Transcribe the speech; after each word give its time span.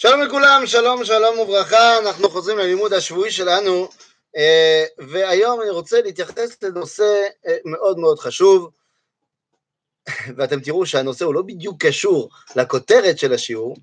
שלום 0.00 0.22
לכולם, 0.22 0.62
שלום, 0.66 1.04
שלום 1.04 1.38
וברכה, 1.38 1.98
אנחנו 1.98 2.28
חוזרים 2.30 2.58
ללימוד 2.58 2.92
השבועי 2.92 3.30
שלנו, 3.30 3.88
אה, 4.36 4.84
והיום 4.98 5.60
אני 5.62 5.70
רוצה 5.70 6.02
להתייחס 6.02 6.62
לנושא 6.62 7.22
אה, 7.46 7.56
מאוד 7.64 7.98
מאוד 7.98 8.18
חשוב, 8.18 8.70
ואתם 10.36 10.60
תראו 10.60 10.86
שהנושא 10.86 11.24
הוא 11.24 11.34
לא 11.34 11.42
בדיוק 11.42 11.86
קשור 11.86 12.30
לכותרת 12.56 13.18
של 13.18 13.32
השיעור, 13.32 13.76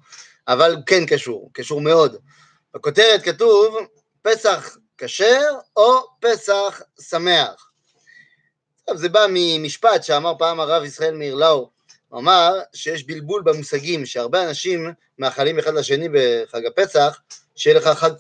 אבל 0.48 0.76
כן 0.86 1.06
קשור, 1.06 1.50
קשור 1.54 1.82
מאוד. 1.82 2.16
בכותרת 2.74 3.24
כתוב 3.24 3.78
פסח 4.22 4.78
כשר 4.98 5.52
או 5.78 6.00
פסח 6.20 6.82
שמח. 7.02 7.70
עכשיו 8.82 8.98
זה 8.98 9.10
בא 9.10 9.26
ממשפט 9.30 10.04
שאמר 10.04 10.34
פעם 10.40 10.60
הרב 10.60 10.84
ישראל 10.84 11.16
מאיר 11.16 11.36
לאו, 11.36 11.70
אמר 12.14 12.60
שיש 12.74 13.04
בלבול 13.04 13.42
במושגים, 13.42 14.06
שהרבה 14.06 14.50
אנשים 14.50 14.94
מאחלים 15.20 15.60
אחד 15.60 15.74
לשני 15.74 16.10
בחג 16.10 16.66
הפסח, 16.66 17.20
שיהיה 17.56 17.78
לך 17.78 17.88
חג, 17.88 18.12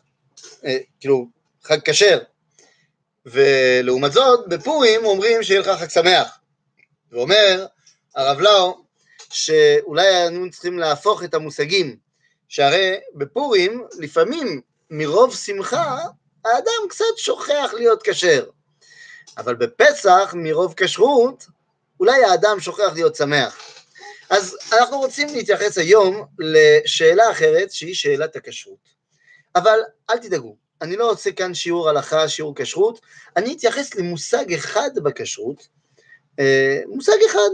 אה, 0.65 0.77
כאילו, 0.99 1.27
חג 1.63 1.77
כשר. 1.85 2.19
ולעומת 3.25 4.11
זאת, 4.11 4.47
בפורים 4.47 5.05
אומרים 5.05 5.43
שיהיה 5.43 5.59
לך 5.59 5.67
חג 5.67 5.89
שמח. 5.89 6.39
ואומר 7.11 7.65
הרב 8.15 8.39
לאו, 8.39 8.77
שאולי 9.29 10.07
היינו 10.07 10.49
צריכים 10.51 10.79
להפוך 10.79 11.23
את 11.23 11.33
המושגים, 11.33 11.95
שהרי 12.47 12.95
בפורים, 13.15 13.83
לפעמים 13.99 14.61
מרוב 14.89 15.35
שמחה, 15.35 15.97
האדם 16.45 16.89
קצת 16.89 17.05
שוכח 17.17 17.71
להיות 17.73 18.03
כשר. 18.03 18.45
אבל 19.37 19.55
בפסח, 19.55 20.33
מרוב 20.37 20.73
כשרות, 20.77 21.45
אולי 21.99 22.23
האדם 22.23 22.59
שוכח 22.59 22.91
להיות 22.93 23.15
שמח. 23.15 23.64
אז 24.29 24.57
אנחנו 24.73 24.97
רוצים 24.97 25.27
להתייחס 25.35 25.77
היום 25.77 26.25
לשאלה 26.39 27.31
אחרת, 27.31 27.71
שהיא 27.71 27.95
שאלת 27.95 28.35
הכשרות. 28.35 28.95
אבל 29.55 29.79
אל 30.09 30.17
תדאגו, 30.17 30.55
אני 30.81 30.95
לא 30.95 31.11
עושה 31.11 31.31
כאן 31.31 31.53
שיעור 31.53 31.89
הלכה, 31.89 32.27
שיעור 32.29 32.55
כשרות, 32.55 33.01
אני 33.37 33.53
אתייחס 33.53 33.95
למושג 33.95 34.53
אחד 34.53 34.89
בכשרות, 35.03 35.67
אה, 36.39 36.81
מושג 36.87 37.17
אחד, 37.29 37.49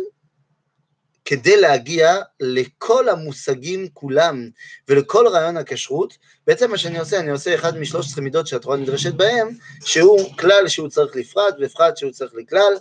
כדי 1.25 1.61
להגיע 1.61 2.17
לכל 2.39 3.09
המושגים 3.09 3.87
כולם 3.93 4.49
ולכל 4.87 5.27
רעיון 5.27 5.57
הכשרות, 5.57 6.17
בעצם 6.47 6.71
מה 6.71 6.77
שאני 6.77 6.99
עושה, 6.99 7.19
אני 7.19 7.31
עושה 7.31 7.55
אחד 7.55 7.77
משלוש 7.77 8.05
עשרה 8.05 8.23
מידות 8.23 8.47
שהתורה 8.47 8.77
נדרשת 8.77 9.13
בהם, 9.13 9.49
שהוא 9.85 10.37
כלל 10.37 10.67
שהוא 10.67 10.89
צריך 10.89 11.15
לפרט 11.15 11.55
ופרט 11.61 11.97
שהוא 11.97 12.11
צריך 12.11 12.31
לכלל, 12.35 12.73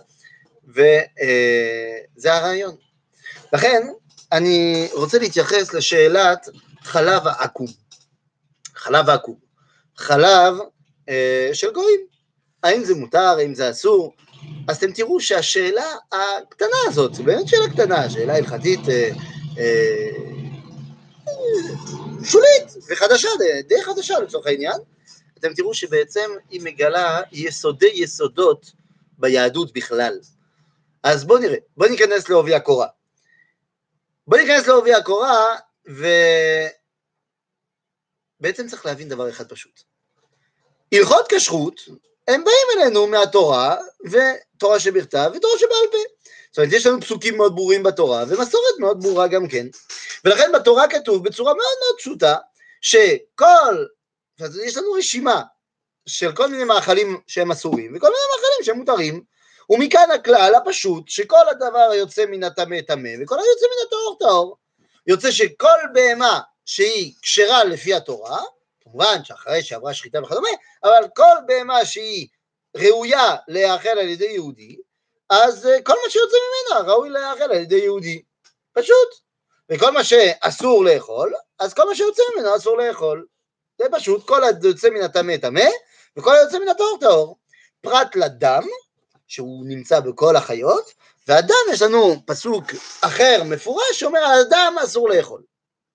וזה 0.67 2.33
הרעיון. 2.33 2.75
לכן, 3.53 3.87
אני 4.31 4.87
רוצה 4.93 5.19
להתייחס 5.19 5.73
לשאלת 5.73 6.49
חלב 6.81 7.27
העכו"ם. 7.27 7.67
חלב 8.75 9.09
העכו"ם. 9.09 9.35
חלב 9.97 10.53
אה, 11.09 11.49
של 11.53 11.71
גויים. 11.71 11.99
האם 12.63 12.83
זה 12.83 12.95
מותר, 12.95 13.35
האם 13.37 13.53
זה 13.53 13.69
אסור? 13.69 14.13
אז 14.67 14.77
אתם 14.77 14.91
תראו 14.91 15.19
שהשאלה 15.19 15.95
הקטנה 16.11 16.77
הזאת, 16.87 17.13
זו 17.13 17.23
באמת 17.23 17.47
שאלה 17.47 17.69
קטנה, 17.69 18.09
שאלה 18.09 18.35
הלכתית 18.35 18.79
אה, 18.89 19.09
אה, 19.57 20.09
שולית 22.23 22.85
וחדשה, 22.91 23.29
די 23.67 23.81
חדשה 23.81 24.19
לצורך 24.19 24.47
העניין, 24.47 24.77
אתם 25.39 25.53
תראו 25.53 25.73
שבעצם 25.73 26.29
היא 26.49 26.61
מגלה 26.63 27.21
יסודי 27.31 27.91
יסודות 27.93 28.71
ביהדות 29.17 29.73
בכלל. 29.73 30.19
אז 31.03 31.25
בואו 31.25 31.39
נראה, 31.39 31.57
בואו 31.77 31.89
ניכנס 31.89 32.29
לעובי 32.29 32.53
הקורה. 32.55 32.87
בואו 34.27 34.41
ניכנס 34.41 34.67
לעובי 34.67 34.93
הקורה, 34.93 35.55
ובעצם 38.39 38.67
צריך 38.67 38.85
להבין 38.85 39.09
דבר 39.09 39.29
אחד 39.29 39.49
פשוט. 39.49 39.81
הלכות 40.93 41.25
כשרות, 41.29 41.81
הם 42.27 42.43
באים 42.43 42.67
אלינו 42.77 43.07
מהתורה, 43.07 43.75
ותורה 44.05 44.79
שבכתב 44.79 45.31
ותורה 45.35 45.53
שבעל 45.59 45.87
פה. 45.91 45.97
זאת 46.51 46.57
אומרת, 46.57 46.73
יש 46.73 46.85
לנו 46.85 47.01
פסוקים 47.01 47.37
מאוד 47.37 47.55
ברורים 47.55 47.83
בתורה, 47.83 48.23
ומסורת 48.27 48.79
מאוד 48.79 49.03
ברורה 49.03 49.27
גם 49.27 49.47
כן. 49.47 49.67
ולכן 50.25 50.51
בתורה 50.53 50.87
כתוב 50.89 51.23
בצורה 51.23 51.53
מאוד 51.53 51.75
מאוד 51.83 51.97
פשוטה, 51.97 52.35
שכל, 52.81 53.85
יש 54.65 54.77
לנו 54.77 54.91
רשימה 54.91 55.41
של 56.05 56.35
כל 56.35 56.47
מיני 56.47 56.63
מאכלים 56.63 57.21
שהם 57.27 57.51
אסורים, 57.51 57.95
וכל 57.95 58.07
מיני 58.07 58.23
מאכלים 58.31 58.63
שהם 58.63 58.77
מותרים, 58.77 59.23
ומכאן 59.71 60.11
הכלל 60.11 60.53
הפשוט, 60.55 61.09
שכל 61.09 61.49
הדבר 61.49 61.87
היוצא 61.91 62.25
מן 62.25 62.43
הטמא 62.43 62.81
טמא, 62.87 63.09
וכל 63.23 63.35
היוצא 63.35 63.65
מן 63.65 63.87
הטהור 63.87 64.17
טהור. 64.19 64.57
יוצא 65.07 65.31
שכל 65.31 65.79
בהמה 65.93 66.39
שהיא 66.65 67.13
כשרה 67.21 67.63
לפי 67.63 67.93
התורה, 67.93 68.41
כמובן 68.81 69.23
שאחרי 69.23 69.63
שעברה 69.63 69.93
שחיטה 69.93 70.23
וכדומה, 70.23 70.49
אבל 70.83 71.07
כל 71.15 71.35
בהמה 71.47 71.85
שהיא 71.85 72.27
ראויה 72.77 73.35
להאכל 73.47 73.89
על 73.89 74.09
ידי 74.09 74.25
יהודי, 74.25 74.77
אז 75.29 75.67
אה, 75.67 75.81
כל 75.81 75.93
מה 75.93 76.09
שיוצא 76.09 76.37
ממנה 76.37 76.91
ראוי 76.91 77.09
להאכל 77.09 77.43
על 77.43 77.61
ידי 77.61 77.75
יהודי. 77.75 78.21
פשוט. 78.73 79.09
וכל 79.69 79.91
מה 79.91 80.03
שאסור 80.03 80.85
לאכול, 80.85 81.33
אז 81.59 81.73
כל 81.73 81.83
מה 81.85 81.95
שיוצא 81.95 82.23
ממנו 82.35 82.55
אסור 82.55 82.77
לאכול. 82.77 83.25
זה 83.81 83.85
פשוט, 83.91 84.27
כל 84.27 84.43
היוצא 84.43 84.89
מן 84.89 85.01
הטמא 85.01 85.37
טמא, 85.37 85.65
וכל 86.17 86.35
היוצא 86.35 86.59
מן 86.59 86.67
הטהור 86.67 86.97
טהור. 86.99 87.37
פרט 87.81 88.15
לדם, 88.15 88.63
שהוא 89.31 89.65
נמצא 89.65 89.99
בכל 89.99 90.35
החיות, 90.35 90.93
והדם 91.27 91.73
יש 91.73 91.81
לנו 91.81 92.15
פסוק 92.25 92.63
אחר 93.01 93.43
מפורש 93.45 93.99
שאומר 93.99 94.19
הדם 94.25 94.75
אסור 94.83 95.09
לאכול. 95.09 95.41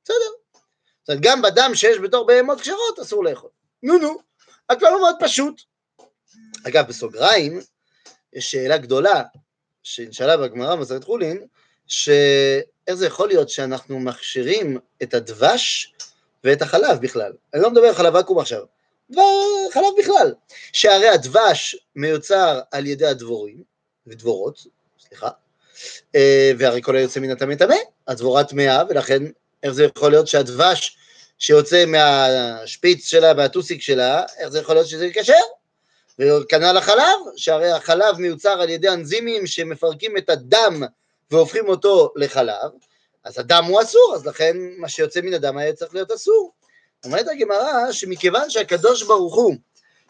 בסדר. 0.04 0.14
זאת 1.00 1.08
אומרת, 1.08 1.22
גם 1.22 1.42
בדם 1.42 1.70
שיש 1.74 1.98
בתור 1.98 2.26
בהמות 2.26 2.60
כשרות 2.60 2.98
אסור 3.02 3.24
לאכול. 3.24 3.50
נו 3.82 3.98
נו, 3.98 4.18
הכלל 4.68 4.90
מאוד 5.00 5.14
פשוט. 5.20 5.62
אגב, 6.66 6.88
בסוגריים, 6.88 7.60
יש 8.32 8.50
שאלה 8.50 8.78
גדולה 8.78 9.22
שנשאלה 9.82 10.36
בגמרא 10.36 10.74
במסכת 10.76 11.04
חולין, 11.04 11.46
שאיך 11.86 12.94
זה 12.94 13.06
יכול 13.06 13.28
להיות 13.28 13.48
שאנחנו 13.48 14.00
מכשירים 14.00 14.78
את 15.02 15.14
הדבש 15.14 15.94
ואת 16.44 16.62
החלב 16.62 17.00
בכלל. 17.00 17.32
אני 17.54 17.62
לא 17.62 17.70
מדבר 17.70 17.86
על 17.86 17.94
חלב 17.94 18.16
עכו"ם 18.16 18.38
עכשיו, 18.38 18.64
וחלב 19.10 19.92
בכלל. 19.98 20.34
שהרי 20.72 21.08
הדבש 21.08 21.76
מיוצר 21.96 22.60
על 22.70 22.86
ידי 22.86 23.06
הדבורים, 23.06 23.62
ודבורות, 24.06 24.66
סליחה, 25.08 25.28
אה, 26.14 26.52
והרי 26.58 26.82
כל 26.82 26.96
היוצא 26.96 27.20
מן 27.20 27.30
הטמא 27.30 27.54
טמא, 27.54 27.76
הדבורה 28.08 28.44
טמאה, 28.44 28.82
ולכן 28.88 29.22
איך 29.62 29.72
זה 29.72 29.84
יכול 29.84 30.10
להיות 30.10 30.28
שהדבש 30.28 30.96
שיוצא 31.38 31.84
מהשפיץ 31.86 33.06
שלה, 33.06 33.34
מהטוסיק 33.34 33.82
שלה, 33.82 34.22
איך 34.38 34.48
זה 34.48 34.58
יכול 34.58 34.74
להיות 34.74 34.88
שזה 34.88 35.10
כשר? 35.14 35.32
וכנ"ל 36.18 36.76
החלב, 36.76 37.18
שהרי 37.36 37.70
החלב 37.70 38.18
מיוצר 38.18 38.60
על 38.60 38.70
ידי 38.70 38.88
אנזימים 38.88 39.46
שמפרקים 39.46 40.16
את 40.16 40.30
הדם 40.30 40.82
והופכים 41.30 41.68
אותו 41.68 42.12
לחלב, 42.16 42.70
אז 43.24 43.38
הדם 43.38 43.64
הוא 43.68 43.82
אסור, 43.82 44.12
אז 44.14 44.26
לכן 44.26 44.56
מה 44.78 44.88
שיוצא 44.88 45.20
מן 45.20 45.34
הדם 45.34 45.58
היה 45.58 45.72
צריך 45.72 45.94
להיות 45.94 46.10
אסור. 46.10 46.52
אומרת 47.04 47.26
הגמרא 47.28 47.92
שמכיוון 47.92 48.50
שהקדוש 48.50 49.02
ברוך 49.02 49.34
הוא 49.34 49.54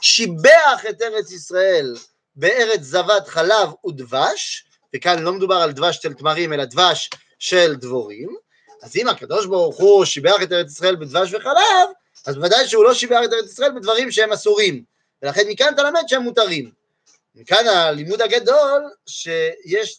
שיבח 0.01 0.85
את 0.91 1.03
ארץ 1.03 1.33
ישראל 1.33 1.97
בארץ 2.37 2.81
זבת 2.81 3.29
חלב 3.29 3.69
ודבש, 3.87 4.65
וכאן 4.95 5.23
לא 5.23 5.33
מדובר 5.33 5.55
על 5.55 5.73
דבש 5.73 5.97
של 5.97 6.15
תמרים 6.15 6.53
אלא 6.53 6.65
דבש 6.65 7.11
של 7.39 7.75
דבורים, 7.75 8.37
אז 8.83 8.97
אם 8.97 9.09
הקדוש 9.09 9.47
ברוך 9.47 9.77
הוא 9.77 10.05
שיבח 10.05 10.43
את 10.43 10.53
ארץ 10.53 10.71
ישראל 10.71 10.97
בדבש 10.97 11.35
וחלב, 11.35 11.89
אז 12.27 12.35
בוודאי 12.35 12.69
שהוא 12.69 12.85
לא 12.85 12.95
שיבח 12.95 13.21
את 13.25 13.33
ארץ 13.33 13.53
ישראל 13.53 13.73
בדברים 13.73 14.11
שהם 14.11 14.33
אסורים, 14.33 14.83
ולכן 15.23 15.49
מכאן 15.49 15.75
אתה 15.75 15.83
למד 15.83 16.03
שהם 16.07 16.23
מותרים. 16.23 16.71
מכאן 17.35 17.67
הלימוד 17.67 18.23
הגדול 18.23 18.91
שיש 19.07 19.99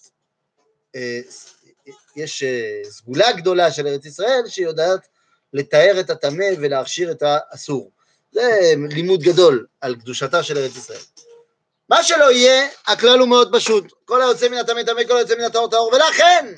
אה, 0.96 1.20
יש 2.16 2.44
אה, 2.44 2.82
סגולה 2.90 3.32
גדולה 3.32 3.72
של 3.72 3.88
ארץ 3.88 4.06
ישראל 4.06 4.42
שיודעת 4.48 5.08
לתאר 5.54 6.00
את 6.00 6.10
הטמא 6.10 6.46
ולהכשיר 6.60 7.12
את 7.12 7.24
האסור. 7.26 7.92
זה 8.32 8.74
לימוד 8.90 9.22
גדול 9.22 9.66
על 9.82 9.96
קדושתה 9.96 10.44
של 10.44 10.58
ארץ 10.58 10.76
ישראל. 10.76 11.00
מה 11.90 12.04
שלא 12.04 12.32
יהיה, 12.32 12.68
הכלל 12.88 13.20
הוא 13.20 13.28
מאוד 13.28 13.56
פשוט. 13.56 13.94
כל 14.06 14.22
היוצא 14.22 14.50
מן 14.50 14.58
הטמא 14.58 14.84
טמא, 14.84 15.04
כל 15.08 15.18
היוצא 15.18 15.36
מן 15.36 15.44
הטהור 15.44 15.70
טהור, 15.70 15.94
ולכן 15.94 16.54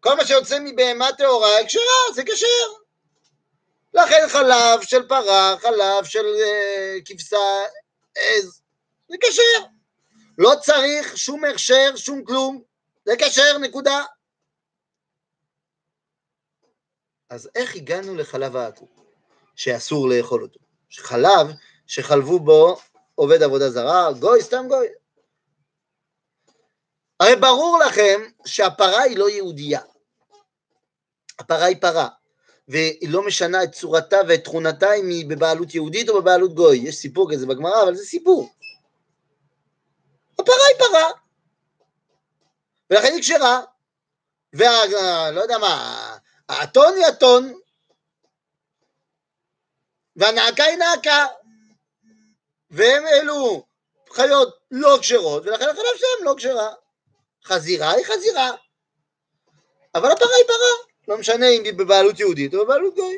כל 0.00 0.14
מה 0.14 0.26
שיוצא 0.26 0.58
מבהמה 0.60 1.12
טהורה 1.12 1.50
כשרה, 1.66 2.14
זה 2.14 2.22
כשר. 2.24 2.46
לכן 3.94 4.28
חלב 4.28 4.82
של 4.82 5.08
פרה, 5.08 5.56
חלב 5.60 6.04
של 6.04 6.24
uh, 6.24 7.02
כבשה, 7.04 7.64
עז, 8.16 8.60
זה 9.08 9.16
כשר. 9.20 9.66
לא 10.38 10.52
צריך 10.62 11.18
שום 11.18 11.44
הכשר, 11.44 11.96
שום 11.96 12.24
כלום, 12.24 12.62
זה 13.04 13.14
כשר, 13.18 13.58
נקודה. 13.58 14.02
אז 17.30 17.48
איך 17.54 17.76
הגענו 17.76 18.14
לחלב 18.14 18.56
העכו"ם, 18.56 18.88
שאסור 19.56 20.08
לאכול 20.08 20.42
אותו? 20.42 20.60
חלב 20.96 21.46
שחלבו 21.86 22.40
בו 22.40 22.76
עובד 23.14 23.42
עבודה 23.42 23.70
זרה, 23.70 24.12
גוי, 24.12 24.42
סתם 24.42 24.64
גוי. 24.68 24.86
הרי 27.20 27.36
ברור 27.36 27.78
לכם 27.86 28.20
שהפרה 28.46 29.02
היא 29.02 29.18
לא 29.18 29.30
יהודייה. 29.30 29.80
הפרה 31.38 31.64
היא 31.64 31.76
פרה. 31.80 32.08
והיא 32.68 33.08
לא 33.08 33.26
משנה 33.26 33.64
את 33.64 33.72
צורתה 33.72 34.16
ואת 34.28 34.44
תכונתה 34.44 34.94
אם 34.94 35.08
היא 35.08 35.26
בבעלות 35.28 35.74
יהודית 35.74 36.08
או 36.08 36.22
בבעלות 36.22 36.54
גוי. 36.54 36.78
יש 36.78 36.96
סיפור 36.96 37.32
כזה 37.32 37.46
בגמרא, 37.46 37.82
אבל 37.82 37.94
זה 37.94 38.04
סיפור. 38.04 38.54
הפרה 40.38 40.54
היא 40.68 40.78
פרה, 40.78 41.10
ולכן 42.90 43.12
היא 43.12 43.22
כשרה, 43.22 43.60
וה... 44.52 45.30
לא 45.30 45.40
יודע 45.40 45.58
מה, 45.58 46.16
האתון 46.48 46.94
היא 46.96 47.08
אתון, 47.08 47.52
והנעקה 50.16 50.64
היא 50.64 50.76
נעקה, 50.76 51.26
והם 52.70 53.06
אלו 53.06 53.66
חיות 54.10 54.58
לא 54.70 54.98
כשרות, 55.00 55.46
ולכן 55.46 55.64
החלב 55.64 55.96
שלהם 55.96 56.24
לא 56.24 56.34
כשרה. 56.36 56.72
חזירה 57.44 57.90
היא 57.90 58.04
חזירה, 58.04 58.50
אבל 59.94 60.10
הפרה 60.12 60.34
היא 60.36 60.46
פרה, 60.46 60.88
לא 61.08 61.18
משנה 61.18 61.48
אם 61.48 61.64
היא 61.64 61.72
בבעלות 61.72 62.20
יהודית 62.20 62.54
או 62.54 62.64
בבעלות 62.64 62.94
גוי. 62.94 63.16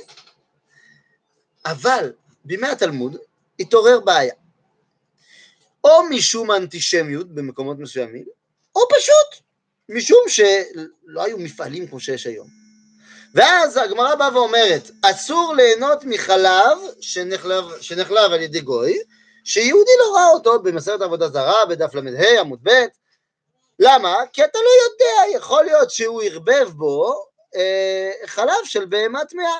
אבל 1.64 2.12
בימי 2.44 2.68
התלמוד 2.68 3.16
התעורר 3.60 4.00
בעיה. 4.00 4.34
או 5.84 6.02
משום 6.10 6.50
אנטישמיות 6.50 7.34
במקומות 7.34 7.78
מסוימים, 7.78 8.26
או 8.76 8.80
פשוט 8.96 9.46
משום 9.88 10.24
שלא 10.28 11.24
היו 11.24 11.38
מפעלים 11.38 11.86
כמו 11.86 12.00
שיש 12.00 12.26
היום. 12.26 12.59
ואז 13.34 13.76
הגמרא 13.76 14.14
באה 14.14 14.34
ואומרת, 14.34 14.90
אסור 15.02 15.54
ליהנות 15.56 16.04
מחלב 16.04 16.78
שנחלב, 17.00 17.64
שנחלב 17.80 18.32
על 18.32 18.40
ידי 18.40 18.60
גוי, 18.60 18.98
שיהודי 19.44 19.90
לא 19.98 20.14
ראה 20.16 20.28
אותו 20.28 20.62
במסרת 20.62 21.00
עבודה 21.00 21.28
זרה, 21.28 21.66
בדף 21.66 21.94
ל"ה 21.94 22.40
עמוד 22.40 22.58
ב', 22.62 22.84
למה? 23.78 24.16
כי 24.32 24.44
אתה 24.44 24.58
לא 24.58 24.70
יודע, 24.84 25.38
יכול 25.38 25.64
להיות 25.64 25.90
שהוא 25.90 26.22
ערבב 26.22 26.68
בו 26.70 27.24
אה, 27.56 28.10
חלב 28.26 28.64
של 28.64 28.84
בהמה 28.84 29.24
טמאה. 29.24 29.58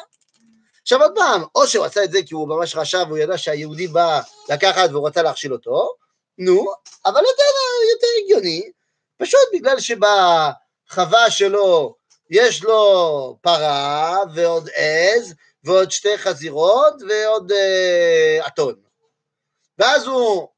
עכשיו 0.83 1.03
עוד 1.03 1.13
פעם, 1.15 1.43
או 1.55 1.67
שהוא 1.67 1.85
עשה 1.85 2.05
את 2.05 2.13
זה 2.13 2.19
כי 2.27 2.35
הוא 2.35 2.49
ממש 2.49 2.77
רשע 2.77 3.03
והוא 3.07 3.19
ידע 3.19 3.39
שהיהודי 3.39 3.87
בא 3.87 4.21
לקחת 4.49 4.91
והוא 4.91 5.09
רצה 5.09 5.23
להכשיל 5.23 5.53
אותו, 5.53 5.95
נו, 6.39 6.67
אבל 7.07 7.21
יותר, 7.21 7.43
יותר 7.95 8.07
הגיוני, 8.25 8.71
פשוט 9.19 9.41
בגלל 9.55 9.77
שבחווה 9.81 11.31
שלו 11.31 12.00
יש 12.31 12.63
לו 12.63 13.39
פרה 13.41 14.19
ועוד 14.35 14.69
עז 14.75 15.35
ועוד 15.65 15.91
שתי 15.91 16.19
חזירות 16.19 16.95
ועוד 17.09 17.53
אה, 17.53 18.47
אתון. 18.47 18.75
ואז 19.79 20.07
הוא 20.07 20.49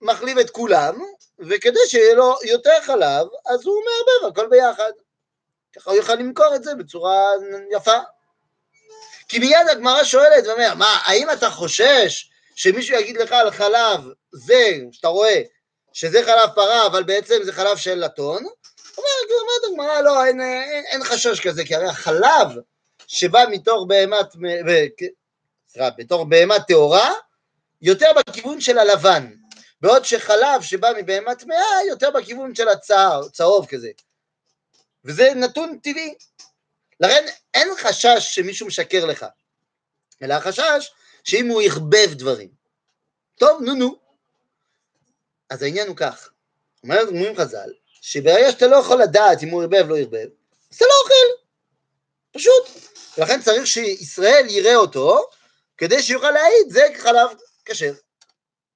מחליב 0.00 0.38
את 0.38 0.50
כולם, 0.50 1.02
וכדי 1.38 1.80
שיהיה 1.86 2.14
לו 2.14 2.34
יותר 2.44 2.80
חלב, 2.82 3.26
אז 3.46 3.66
הוא 3.66 3.82
מערבב 3.84 4.32
הכל 4.32 4.48
ביחד. 4.48 4.92
ככה 5.76 5.90
הוא 5.90 5.96
יוכל 5.96 6.14
למכור 6.14 6.54
את 6.54 6.64
זה 6.64 6.74
בצורה 6.74 7.26
יפה. 7.70 7.98
כי 9.28 9.38
מיד 9.38 9.68
הגמרא 9.70 10.04
שואלת 10.04 10.46
ואומר, 10.46 10.74
מה, 10.74 11.00
האם 11.04 11.30
אתה 11.30 11.50
חושש 11.50 12.30
שמישהו 12.54 12.96
יגיד 12.96 13.16
לך 13.16 13.32
על 13.32 13.50
חלב, 13.50 14.00
זה, 14.32 14.78
שאתה 14.92 15.08
רואה, 15.08 15.42
שזה 15.92 16.22
חלב 16.24 16.50
פרה, 16.54 16.86
אבל 16.86 17.02
בעצם 17.02 17.42
זה 17.42 17.52
חלב 17.52 17.76
של 17.76 18.04
אתון? 18.04 18.44
אומרת 19.40 19.72
הגמרא, 19.72 20.00
לא, 20.00 20.24
אין, 20.24 20.40
אין, 20.40 20.84
אין 20.86 21.04
חשש 21.04 21.40
כזה, 21.40 21.64
כי 21.64 21.74
הרי 21.74 21.88
החלב 21.88 22.48
שבא 23.06 23.44
מתוך 23.50 23.84
בהמת, 23.88 24.26
סליחה, 25.68 25.90
בתור 25.90 26.24
בהמה 26.28 26.60
טהורה, 26.60 27.12
יותר 27.82 28.10
בכיוון 28.16 28.60
של 28.60 28.78
הלבן, 28.78 29.30
בעוד 29.80 30.04
שחלב 30.04 30.62
שבא 30.62 30.92
מבהמה 30.96 31.34
טמאה 31.34 31.84
יותר 31.88 32.10
בכיוון 32.10 32.54
של 32.54 32.68
הצהר, 32.68 33.28
צהוב 33.28 33.66
כזה. 33.66 33.90
וזה 35.04 35.34
נתון 35.36 35.78
טבעי. 35.82 36.14
לכן 37.00 37.26
אין 37.54 37.68
חשש 37.78 38.18
שמישהו 38.20 38.66
משקר 38.66 39.04
לך, 39.06 39.26
אלא 40.22 40.34
החשש 40.34 40.92
שאם 41.24 41.48
הוא 41.48 41.62
יכבב 41.62 42.14
דברים. 42.14 42.48
טוב, 43.38 43.62
נו 43.62 43.74
נו. 43.74 43.98
אז 45.50 45.62
העניין 45.62 45.88
הוא 45.88 45.96
כך, 45.96 46.30
אומרים 46.84 47.36
חז"ל, 47.36 47.72
שברגע 48.00 48.52
שאתה 48.52 48.66
לא 48.66 48.76
יכול 48.76 49.02
לדעת 49.02 49.42
אם 49.42 49.48
הוא 49.48 49.62
ערבב 49.62 49.88
לא 49.88 49.98
ערבב, 49.98 50.28
אתה 50.76 50.84
לא 50.84 50.94
אוכל. 51.02 51.40
פשוט. 52.32 52.90
ולכן 53.18 53.42
צריך 53.42 53.66
שישראל 53.66 54.46
יראה 54.48 54.76
אותו, 54.76 55.20
כדי 55.78 56.02
שיוכל 56.02 56.30
להעיד, 56.30 56.70
זה 56.70 56.82
חלב 56.98 57.28
כשר. 57.64 57.92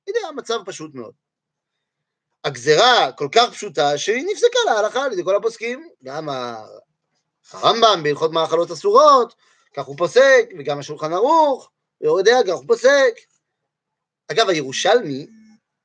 הנה 0.09 0.29
המצב 0.29 0.59
פשוט 0.67 0.94
מאוד. 0.94 1.12
הגזרה 2.44 3.12
כל 3.12 3.29
כך 3.32 3.50
פשוטה 3.53 3.99
שהיא 3.99 4.26
נפסקה 4.26 4.59
להלכה 4.67 5.05
על 5.05 5.12
ידי 5.12 5.25
כל 5.25 5.37
הפוסקים, 5.37 5.88
גם 6.05 6.29
הרמב"ם 7.53 8.00
בהלכות 8.03 8.32
מאכלות 8.32 8.71
אסורות, 8.71 9.35
כך 9.75 9.85
הוא 9.85 9.97
פוסק, 9.99 10.49
וגם 10.59 10.79
השולחן 10.79 11.12
ערוך, 11.12 11.71
ויורדיה 12.00 12.43
כך 12.43 12.55
הוא 12.55 12.65
פוסק. 12.67 13.15
אגב, 14.29 14.49
הירושלמי, 14.49 15.26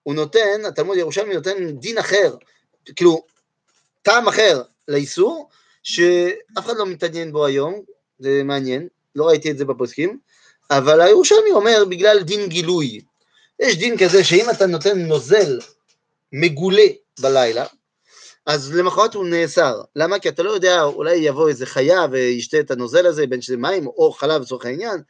הוא 0.03 0.15
נותן, 0.15 0.65
התלמוד 0.68 0.97
הירושלמי 0.97 1.36
נותן 1.36 1.77
דין 1.80 1.97
אחר, 1.97 2.36
כאילו, 2.95 3.23
טעם 4.01 4.27
אחר 4.27 4.61
לאיסור, 4.87 5.49
שאף 5.83 6.65
אחד 6.65 6.77
לא 6.77 6.85
מתעניין 6.85 7.31
בו 7.31 7.45
היום, 7.45 7.81
זה 8.19 8.41
מעניין, 8.45 8.87
לא 9.15 9.27
ראיתי 9.27 9.51
את 9.51 9.57
זה 9.57 9.65
בפוסקים, 9.65 10.19
אבל 10.71 11.01
הירושלמי 11.01 11.51
אומר 11.51 11.85
בגלל 11.89 12.23
דין 12.23 12.47
גילוי. 12.49 13.01
יש 13.59 13.77
דין 13.77 13.97
כזה 13.97 14.23
שאם 14.23 14.49
אתה 14.49 14.65
נותן 14.65 14.99
נוזל 14.99 15.59
מגולה 16.33 16.87
בלילה, 17.19 17.65
אז 18.45 18.75
למחרת 18.75 19.13
הוא 19.13 19.25
נאסר. 19.25 19.81
למה? 19.95 20.19
כי 20.19 20.29
אתה 20.29 20.43
לא 20.43 20.51
יודע, 20.51 20.83
אולי 20.83 21.15
יבוא 21.15 21.49
איזה 21.49 21.65
חיה 21.65 22.05
וישתה 22.11 22.59
את 22.59 22.71
הנוזל 22.71 23.05
הזה, 23.05 23.27
בין 23.27 23.41
שזה 23.41 23.57
מים 23.57 23.87
או 23.87 24.11
חלב 24.11 24.41
לצורך 24.41 24.65
העניין, 24.65 25.01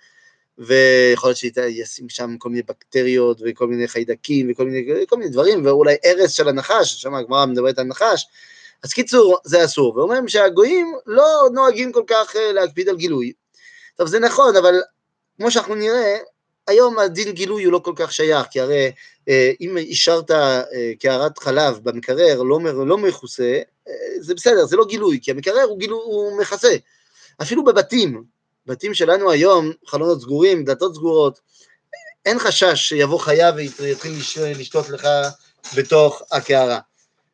ויכול 0.59 1.29
להיות 1.29 1.37
שישים 1.37 2.09
שם 2.09 2.37
כל 2.37 2.49
מיני 2.49 2.61
בקטריות 2.61 3.41
וכל 3.45 3.67
מיני 3.67 3.87
חיידקים 3.87 4.51
וכל 4.51 4.65
מיני, 4.65 5.05
כל 5.07 5.17
מיני 5.17 5.31
דברים, 5.31 5.65
ואולי 5.65 5.95
ארס 6.05 6.31
של 6.31 6.47
הנחש, 6.47 7.01
שם 7.01 7.15
הגמרא 7.15 7.45
מדברת 7.45 7.79
על 7.79 7.85
נחש, 7.85 8.25
אז 8.83 8.93
קיצור, 8.93 9.37
זה 9.43 9.65
אסור. 9.65 9.97
ואומרים 9.97 10.27
שהגויים 10.27 10.95
לא 11.05 11.49
נוהגים 11.53 11.91
כל 11.91 12.03
כך 12.07 12.35
אה, 12.35 12.51
להקפיד 12.51 12.89
על 12.89 12.97
גילוי. 12.97 13.33
טוב, 13.95 14.07
זה 14.07 14.19
נכון, 14.19 14.55
אבל 14.55 14.75
כמו 15.37 15.51
שאנחנו 15.51 15.75
נראה, 15.75 16.17
היום 16.67 16.99
הדין 16.99 17.31
גילוי 17.31 17.63
הוא 17.63 17.73
לא 17.73 17.79
כל 17.79 17.93
כך 17.95 18.13
שייך, 18.13 18.47
כי 18.51 18.59
הרי 18.59 18.91
אה, 19.29 19.51
אם 19.61 19.77
השארת 19.91 20.31
אה, 20.31 20.61
קערת 20.99 21.37
חלב 21.37 21.79
במקרר 21.83 22.43
לא, 22.43 22.59
לא 22.87 22.97
מכוסה, 22.97 23.59
זה 24.19 24.35
בסדר, 24.35 24.65
זה 24.65 24.75
לא 24.75 24.85
גילוי, 24.85 25.19
כי 25.21 25.31
המקרר 25.31 25.63
הוא, 25.63 25.79
גילוי, 25.79 25.99
הוא 26.03 26.39
מכסה. 26.41 26.75
אפילו 27.41 27.63
בבתים, 27.63 28.23
בתים 28.69 28.93
שלנו 28.93 29.31
היום, 29.31 29.71
חלונות 29.85 30.21
סגורים, 30.21 30.63
דלתות 30.63 30.95
סגורות, 30.95 31.39
אין 32.25 32.39
חשש 32.39 32.75
שיבוא 32.75 33.19
חיה 33.19 33.51
ויתחיל 33.55 34.11
לשתות 34.59 34.89
לך 34.89 35.07
בתוך 35.77 36.21
הקערה. 36.31 36.79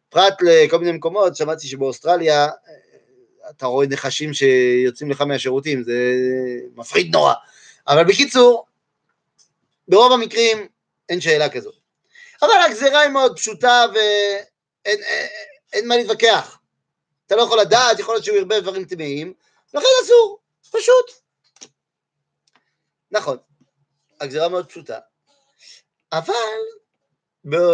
פרט 0.09 0.33
לכל 0.41 0.79
מיני 0.79 0.91
מקומות, 0.91 1.35
שמעתי 1.35 1.67
שבאוסטרליה 1.67 2.47
אתה 3.49 3.65
רואה 3.65 3.87
נחשים 3.87 4.33
שיוצאים 4.33 5.11
לך 5.11 5.21
מהשירותים, 5.21 5.83
זה 5.83 5.93
מפחיד 6.75 7.13
נורא. 7.13 7.33
אבל 7.87 8.03
בקיצור, 8.03 8.65
ברוב 9.87 10.11
המקרים 10.11 10.67
אין 11.09 11.21
שאלה 11.21 11.49
כזאת. 11.49 11.75
אבל 12.41 12.53
הגזירה 12.65 13.01
היא 13.01 13.09
מאוד 13.09 13.37
פשוטה 13.37 13.85
ואין 13.93 14.43
אין, 14.85 15.27
אין 15.73 15.87
מה 15.87 15.97
להתווכח. 15.97 16.59
אתה 17.27 17.35
לא 17.35 17.41
יכול 17.41 17.59
לדעת, 17.59 17.99
יכול 17.99 18.15
להיות 18.15 18.25
שהוא 18.25 18.37
ירבה 18.37 18.59
דברים 18.59 18.85
טמאים, 18.85 19.33
לכן 19.73 19.87
אסור, 20.03 20.39
פשוט. 20.71 21.24
נכון, 23.15 23.37
הגזירה 24.21 24.49
מאוד 24.49 24.69
פשוטה. 24.69 24.99
אבל 26.11 26.33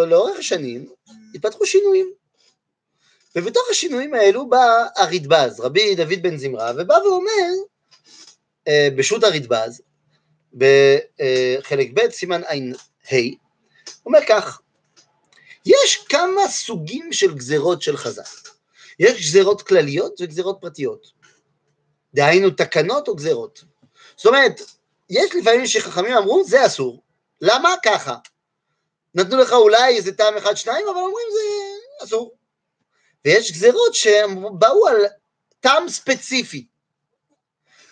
לאורך 0.08 0.40
השנים 0.40 0.90
התפתחו 1.36 1.66
שינויים. 1.66 2.14
ובתוך 3.36 3.64
השינויים 3.72 4.14
האלו 4.14 4.50
בא 4.50 4.86
הרדב"ז, 4.96 5.60
רבי 5.60 5.96
דוד 5.96 6.22
בן 6.22 6.38
זמרה, 6.38 6.72
ובא 6.78 6.94
ואומר, 6.94 7.50
אה, 8.68 8.88
בשו"ת 8.98 9.24
הרדב"ז, 9.24 9.82
בחלק 10.54 11.90
ב', 11.94 12.10
סימן 12.10 12.44
ע"ה, 12.44 13.16
אומר 14.06 14.20
כך, 14.30 14.62
יש 15.66 16.06
כמה 16.10 16.48
סוגים 16.48 17.14
של 17.14 17.36
גזרות 17.36 17.82
של 17.82 17.98
חז"ל. 17.98 18.22
יש 19.00 19.22
גזרות 19.22 19.62
כלליות 19.62 20.22
וגזרות 20.22 20.58
פרטיות. 20.62 21.08
דהיינו 22.14 22.50
תקנות 22.50 23.08
או 23.08 23.16
גזרות. 23.16 23.64
זאת 24.18 24.26
אומרת, 24.26 24.62
יש 25.12 25.36
לפעמים 25.36 25.68
שחכמים 25.68 26.18
אמרו, 26.18 26.44
זה 26.44 26.66
אסור. 26.66 27.04
למה? 27.42 27.76
ככה. 27.86 28.16
נתנו 29.16 29.38
לך 29.38 29.54
אולי 29.54 29.96
איזה 29.96 30.14
טעם 30.14 30.38
אחד, 30.38 30.56
שניים, 30.56 30.88
אבל 30.88 30.98
אומרים 30.98 31.28
זה 31.34 32.06
אסור. 32.06 32.34
ויש 33.26 33.52
גזרות 33.52 33.96
שהם 33.96 34.60
באו 34.60 34.88
על 34.88 35.06
טעם 35.60 35.90
ספציפי. 35.90 36.68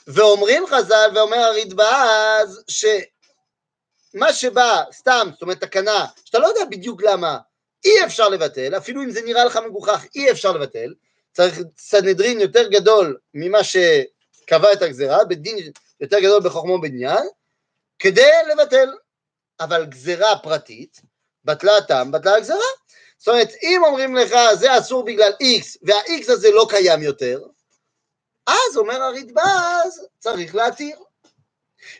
ואומרים 0.07 0.67
חז"ל, 0.67 1.09
ואומר 1.15 1.37
הרדב"ז, 1.37 2.63
שמה 2.67 4.33
שבא, 4.33 4.83
סתם, 4.91 5.29
זאת 5.33 5.41
אומרת 5.41 5.61
תקנה, 5.61 6.05
שאתה 6.25 6.39
לא 6.39 6.47
יודע 6.47 6.65
בדיוק 6.65 7.03
למה, 7.03 7.37
אי 7.85 8.03
אפשר 8.05 8.29
לבטל, 8.29 8.77
אפילו 8.77 9.03
אם 9.03 9.11
זה 9.11 9.21
נראה 9.21 9.45
לך 9.45 9.59
מגוחך, 9.65 10.05
אי 10.15 10.31
אפשר 10.31 10.51
לבטל, 10.51 10.93
צריך 11.33 11.59
סנהדרין 11.77 12.41
יותר 12.41 12.67
גדול 12.67 13.17
ממה 13.33 13.59
שקבע 13.63 14.73
את 14.73 14.81
הגזרה, 14.81 15.25
בדין 15.25 15.71
יותר 16.01 16.19
גדול 16.19 16.43
בחוכמו 16.43 16.81
בניין, 16.81 17.27
כדי 17.99 18.31
לבטל. 18.51 18.89
אבל 19.59 19.85
גזרה 19.85 20.39
פרטית, 20.43 21.01
בטלה 21.45 21.77
הטעם, 21.77 22.11
בטלה 22.11 22.35
הגזרה. 22.35 22.57
זאת 23.17 23.27
אומרת, 23.27 23.49
אם 23.61 23.81
אומרים 23.85 24.15
לך 24.15 24.35
זה 24.53 24.77
אסור 24.77 25.05
בגלל 25.05 25.31
X, 25.31 25.77
וה-X 25.87 26.31
הזה 26.31 26.51
לא 26.51 26.67
קיים 26.69 27.03
יותר, 27.03 27.41
אז 28.47 28.77
אומר 28.77 29.01
הרדב"ז, 29.01 30.05
צריך 30.19 30.55
להתיר. 30.55 30.97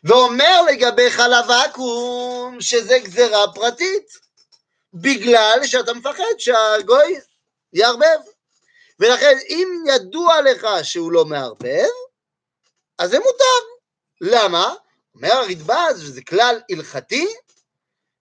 ואומר 0.04 0.62
לגבי 0.62 1.12
חלב 1.12 1.50
ואקום 1.50 2.62
שזה 2.62 3.00
גזרה 3.00 3.54
פרטית, 3.56 4.08
בגלל 4.94 5.60
שאתה 5.64 5.94
מפחד 5.94 6.24
שהגוי 6.38 7.20
יערבב. 7.74 8.20
ולכן 9.00 9.38
אם 9.50 9.84
ידוע 9.88 10.42
לך 10.42 10.68
שהוא 10.84 11.12
לא 11.12 11.26
מערבב, 11.26 11.90
אז 12.98 13.10
זה 13.10 13.20
מותר. 13.20 13.79
למה? 14.22 14.74
אומר 15.16 15.32
הרדב"ז, 15.32 16.04
וזה 16.04 16.22
כלל 16.22 16.62
הלכתי, 16.72 17.28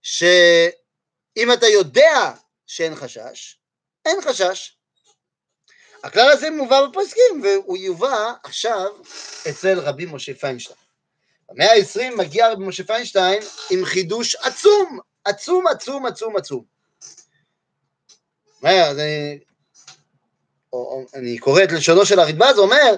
שאם 0.02 1.52
אתה 1.52 1.66
יודע 1.66 2.32
שאין 2.66 2.94
חשש, 2.94 3.58
אין 4.04 4.20
חשש. 4.22 4.76
הכלל 6.04 6.30
הזה 6.30 6.50
מובא 6.50 6.86
בפוסקים, 6.86 7.42
והוא 7.42 7.76
יובא 7.76 8.32
עכשיו 8.42 8.90
אצל 9.50 9.78
רבי 9.80 10.06
משה 10.06 10.34
פיינשטיין. 10.34 10.78
במאה 11.48 11.72
ה-20 11.72 12.16
מגיע 12.16 12.52
רבי 12.52 12.64
משה 12.64 12.84
פיינשטיין 12.84 13.42
עם 13.70 13.84
חידוש 13.84 14.34
עצום, 14.36 14.98
עצום, 15.24 15.66
עצום, 15.66 16.06
עצום, 16.06 16.36
עצום. 16.36 16.64
אני, 18.64 19.38
אני 21.14 21.38
קורא 21.38 21.62
את 21.64 21.72
לשונו 21.72 22.06
של 22.06 22.18
הרדב"ז, 22.18 22.58
אומר, 22.58 22.94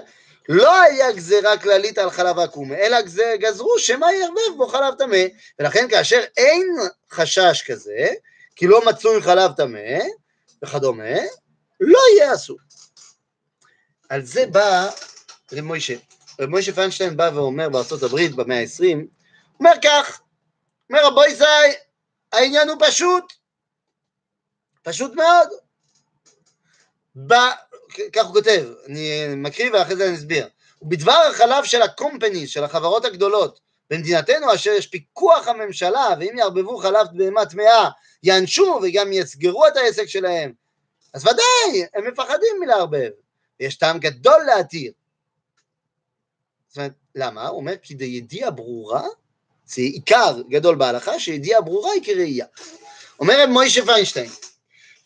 לא 0.49 0.81
היה 0.81 1.11
גזירה 1.11 1.57
כללית 1.57 1.97
על 1.97 2.09
חלב 2.09 2.39
עקום, 2.39 2.73
אלא 2.73 2.97
גזרו 3.35 3.79
שמא 3.79 4.05
יערבב 4.05 4.57
בו 4.57 4.67
חלב 4.67 4.93
טמא, 4.97 5.23
ולכן 5.59 5.87
כאשר 5.89 6.21
אין 6.37 6.67
חשש 7.11 7.63
כזה, 7.67 8.07
כי 8.55 8.67
לא 8.67 8.85
מצוי 8.85 9.21
חלב 9.21 9.51
טמא 9.57 9.99
וכדומה, 10.63 11.15
לא 11.79 11.99
יהיה 12.15 12.33
אסור. 12.33 12.57
על 14.09 14.25
זה 14.25 14.45
בא 14.45 14.89
רב 15.51 15.61
מוישה. 15.61 15.95
רב 16.39 16.49
מוישה 16.49 16.73
פיינשטיין 16.73 17.17
בא 17.17 17.31
ואומר 17.33 17.69
בארצות 17.69 18.03
הברית 18.03 18.35
במאה 18.35 18.59
ה-20, 18.59 18.97
אומר 19.59 19.71
כך, 19.83 20.21
אומר 20.89 21.05
רבוי 21.05 21.35
זי, 21.35 21.45
העניין 22.31 22.69
הוא 22.69 22.77
פשוט, 22.79 23.33
פשוט 24.83 25.15
מאוד. 25.15 25.49
כך 28.13 28.25
הוא 28.25 28.33
כותב, 28.33 28.65
אני 28.87 29.27
מקריא 29.35 29.69
ואחרי 29.73 29.95
זה 29.95 30.07
אני 30.07 30.15
אסביר. 30.15 30.47
ובדבר 30.81 31.21
החלב 31.31 31.63
של 31.63 31.81
הקומפני, 31.81 32.47
של 32.47 32.63
החברות 32.63 33.05
הגדולות 33.05 33.59
במדינתנו, 33.89 34.53
אשר 34.53 34.71
יש 34.71 34.87
פיקוח 34.87 35.47
הממשלה, 35.47 36.07
ואם 36.19 36.37
יערבבו 36.37 36.77
חלב 36.77 37.07
בהמה 37.13 37.45
טמאה, 37.45 37.89
יענשו 38.23 38.79
וגם 38.83 39.13
יסגרו 39.13 39.67
את 39.67 39.77
העסק 39.77 40.05
שלהם, 40.05 40.53
אז 41.13 41.25
ודאי, 41.25 41.85
הם 41.93 42.07
מפחדים 42.07 42.59
מלערבב. 42.59 43.09
ויש 43.59 43.75
טעם 43.75 43.99
גדול 43.99 44.43
להתיר. 44.45 44.91
זאת 46.67 46.77
אומרת, 46.77 46.91
למה? 47.15 47.47
הוא 47.47 47.57
אומר, 47.57 47.73
כי 47.81 47.93
דידיעה 47.93 48.51
ברורה, 48.51 49.03
זה 49.65 49.81
עיקר 49.81 50.41
גדול 50.49 50.75
בהלכה, 50.75 51.19
שידיעה 51.19 51.61
ברורה 51.61 51.91
היא 51.91 52.03
כראייה. 52.03 52.45
אומר 53.19 53.43
רב 53.43 53.49
מוישה 53.49 53.85
פיינשטיין, 53.85 54.29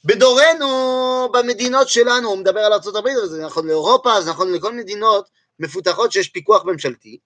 בדורנו, 0.06 1.30
במדינות 1.34 1.90
שלנו, 1.90 2.30
הוא 2.30 2.38
מדבר 2.38 2.60
על 2.60 2.74
ארה"ב, 2.74 3.26
זה 3.26 3.46
נכון 3.46 3.68
לאירופה, 3.68 4.22
זה 4.22 4.30
נכון 4.30 4.54
לכל 4.54 4.74
מדינות 4.74 5.30
מפותחות 5.60 6.12
שיש 6.12 6.30
פיקוח 6.30 6.66
ממשלתי. 6.66 7.20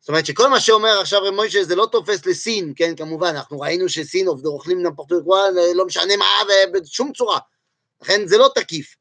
זאת 0.00 0.08
אומרת 0.08 0.26
שכל 0.26 0.48
מה 0.48 0.60
שאומר 0.60 1.00
עכשיו 1.00 1.22
רב 1.22 1.34
מוישה 1.34 1.64
זה 1.64 1.76
לא 1.76 1.88
תופס 1.92 2.26
לסין, 2.26 2.72
כן, 2.76 2.96
כמובן, 2.96 3.28
אנחנו 3.28 3.60
ראינו 3.60 3.88
שסין 3.88 4.26
אוכלים 4.28 4.94
פורטוגל, 4.96 5.50
לא 5.74 5.86
משנה 5.86 6.16
מה, 6.16 6.26
בשום 6.72 7.12
צורה. 7.12 7.38
לכן 8.02 8.26
זה 8.26 8.38
לא 8.38 8.50
תקיף. 8.54 8.96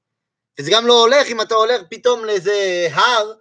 וזה 0.59 0.71
גם 0.71 0.87
לא 0.87 1.01
הולך 1.01 1.27
אם 1.27 1.41
אתה 1.41 1.55
הולך 1.55 1.81
פתאום 1.89 2.25
לאיזה 2.25 2.87
הר, 2.91 3.33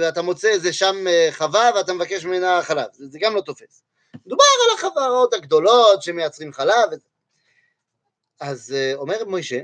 ואתה 0.00 0.22
מוצא 0.22 0.48
איזה 0.48 0.72
שם 0.72 1.06
אה, 1.08 1.28
חווה 1.32 1.70
ואתה 1.74 1.92
מבקש 1.92 2.24
ממנה 2.24 2.62
חלב, 2.62 2.86
זה, 2.92 3.04
זה 3.08 3.18
גם 3.22 3.36
לא 3.36 3.40
תופס. 3.40 3.82
מדובר 4.26 4.44
על 4.64 4.78
החברות 4.78 5.34
הגדולות 5.34 6.02
שמייצרים 6.02 6.52
חלב. 6.52 6.90
אז 8.40 8.74
אה, 8.76 8.94
אומר 8.94 9.24
מוישה, 9.24 9.60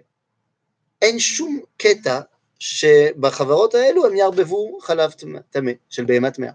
אין 1.03 1.19
שום 1.19 1.61
קטע 1.77 2.21
שבחברות 2.59 3.75
האלו 3.75 4.07
הם 4.07 4.17
יערבבו 4.17 4.79
חלב 4.81 5.11
טמא, 5.51 5.73
של 5.89 6.05
בהמה 6.05 6.31
טמאה. 6.31 6.51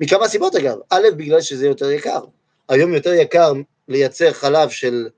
מכמה 0.00 0.28
סיבות 0.28 0.54
אגב, 0.54 0.78
א', 0.90 1.08
בגלל 1.16 1.40
שזה 1.40 1.66
יותר 1.66 1.90
יקר. 1.90 2.20
היום 2.68 2.94
יותר 2.94 3.12
יקר 3.12 3.52
לייצר 3.88 4.32
חלב 4.32 4.70
של 4.70 5.08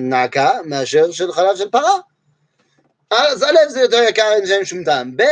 נעקה 0.00 0.50
מאשר 0.64 1.10
של 1.10 1.32
חלב 1.32 1.56
של 1.56 1.70
פרה. 1.70 1.98
אז 3.10 3.42
א', 3.42 3.68
זה 3.68 3.80
יותר 3.80 4.02
יקר, 4.08 4.32
אין 4.36 4.46
שם 4.46 4.64
שום 4.64 4.84
טעם. 4.84 5.16
ב', 5.16 5.22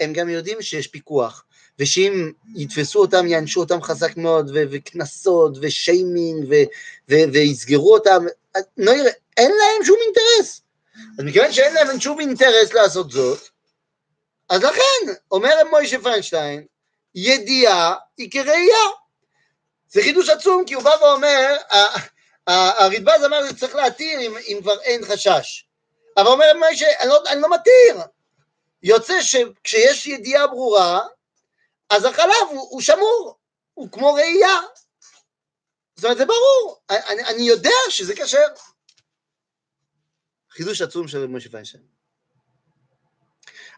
הם 0.00 0.12
גם 0.12 0.28
יודעים 0.28 0.62
שיש 0.62 0.86
פיקוח, 0.86 1.44
ושאם 1.78 2.32
יתפסו 2.56 3.00
אותם, 3.00 3.26
יענשו 3.26 3.60
אותם 3.60 3.82
חזק 3.82 4.16
מאוד, 4.16 4.50
וקנסות, 4.54 5.58
ושיימינג, 5.60 6.54
ויסגרו 7.08 7.94
אותם, 7.94 8.24
יראה, 8.78 9.12
אין 9.36 9.50
להם 9.50 9.84
שום 9.84 9.98
אינטרס. 10.06 10.62
אז 11.18 11.24
מכיוון 11.24 11.52
שאין 11.52 11.74
להם 11.74 12.00
שום 12.00 12.20
אינטרס 12.20 12.72
לעשות 12.72 13.10
זאת, 13.10 13.48
אז 14.48 14.62
לכן, 14.62 15.12
אומר 15.30 15.54
מוישה 15.70 16.02
פיינשטיין, 16.02 16.66
ידיעה 17.14 17.94
היא 18.16 18.30
כראייה. 18.30 18.88
זה 19.88 20.02
חידוש 20.02 20.28
עצום, 20.28 20.64
כי 20.66 20.74
הוא 20.74 20.82
בא 20.82 20.96
ואומר, 21.00 21.56
הרדב"ז 22.46 23.24
אמר 23.24 23.48
שצריך 23.48 23.74
להתיר 23.74 24.20
אם, 24.20 24.36
אם 24.36 24.58
כבר 24.62 24.80
אין 24.80 25.04
חשש. 25.04 25.66
אבל 26.16 26.26
אומר 26.26 26.46
מוישה, 26.58 26.86
אני 27.00 27.08
לא, 27.08 27.22
אני 27.28 27.40
לא 27.40 27.48
מתיר. 27.50 28.02
יוצא 28.82 29.22
שכשיש 29.22 30.06
ידיעה 30.06 30.46
ברורה, 30.46 31.00
אז 31.90 32.04
החלב 32.04 32.48
הוא, 32.48 32.68
הוא 32.70 32.80
שמור, 32.80 33.36
הוא 33.74 33.88
כמו 33.92 34.14
ראייה. 34.14 34.60
זאת 36.00 36.04
אומרת, 36.04 36.18
זה 36.18 36.24
ברור, 36.24 36.80
אני, 36.90 37.24
אני 37.24 37.42
יודע 37.42 37.70
שזה 37.88 38.14
כשר. 38.16 38.46
חידוש 40.50 40.82
עצום 40.82 41.08
של 41.08 41.26
משה 41.26 41.50
פיינשטיין. 41.50 41.82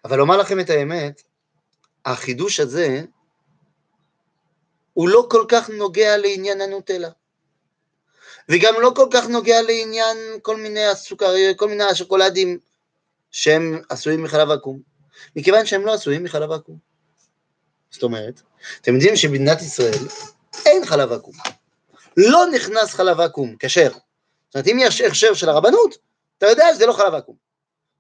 אבל 0.05 0.17
לומר 0.17 0.37
לכם 0.37 0.61
את 0.61 0.71
האמת, 0.71 1.23
החידוש 2.05 2.61
הזה 2.61 3.03
הוא 4.93 5.09
לא 5.09 5.27
כל 5.31 5.45
כך 5.49 5.71
נוגע 5.71 6.17
לעניין 6.17 6.61
הנוטלה. 6.61 7.11
וגם 8.49 8.75
לא 8.81 8.93
כל 8.97 9.09
כך 9.13 9.27
נוגע 9.27 9.63
לעניין 9.63 10.17
כל 10.43 10.57
מיני 10.57 10.85
הסוכר, 10.85 11.35
כל 11.57 11.69
מיני 11.69 11.85
השוקולדים 11.85 12.59
שהם 13.31 13.83
עשויים 13.89 14.23
מחלב 14.23 14.51
עקום, 14.51 14.81
מכיוון 15.37 15.67
שהם 15.67 15.87
לא 15.87 15.95
עשויים 15.95 16.25
מחלב 16.25 16.53
עקום. 16.53 16.79
זאת 17.91 18.03
אומרת, 18.03 18.43
אתם 18.81 18.95
יודעים 18.95 19.17
שבמדינת 19.17 19.61
ישראל 19.63 19.99
אין 20.67 20.87
חלב 20.87 21.13
עקום. 21.13 21.62
לא 22.17 22.47
נכנס 22.47 22.95
חלב 22.95 23.21
עקום, 23.21 23.57
כשר. 23.59 23.91
זאת 23.93 24.55
אומרת, 24.55 24.67
אם 24.67 24.77
יש 24.81 25.01
הכשר 25.01 25.35
של 25.35 25.49
הרבנות, 25.49 25.97
אתה 26.39 26.47
יודע 26.47 26.75
שזה 26.75 26.87
לא 26.87 26.93
חלב 26.93 27.15
עקום. 27.15 27.37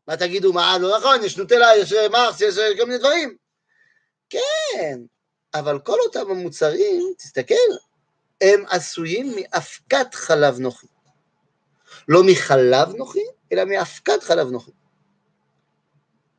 מה 0.08 0.16
תגידו, 0.16 0.52
מה, 0.52 0.78
לא 0.78 0.98
נכון, 0.98 1.24
יש 1.24 1.38
נוטלה, 1.38 1.76
יש 1.76 1.92
מרס, 1.92 2.40
יש 2.40 2.54
כל 2.78 2.84
מיני 2.84 2.98
דברים. 2.98 3.36
כן, 4.30 5.00
אבל 5.54 5.78
כל 5.78 5.98
אותם 6.06 6.30
המוצרים, 6.30 7.12
תסתכל, 7.18 7.54
הם 8.40 8.64
עשויים 8.68 9.32
מאבקת 9.36 10.14
חלב 10.14 10.58
נוחי. 10.58 10.86
לא 12.08 12.22
מחלב 12.26 12.88
נוחי, 12.94 13.24
אלא 13.52 13.64
מאבקת 13.64 14.22
חלב 14.22 14.50
נוחי. 14.50 14.70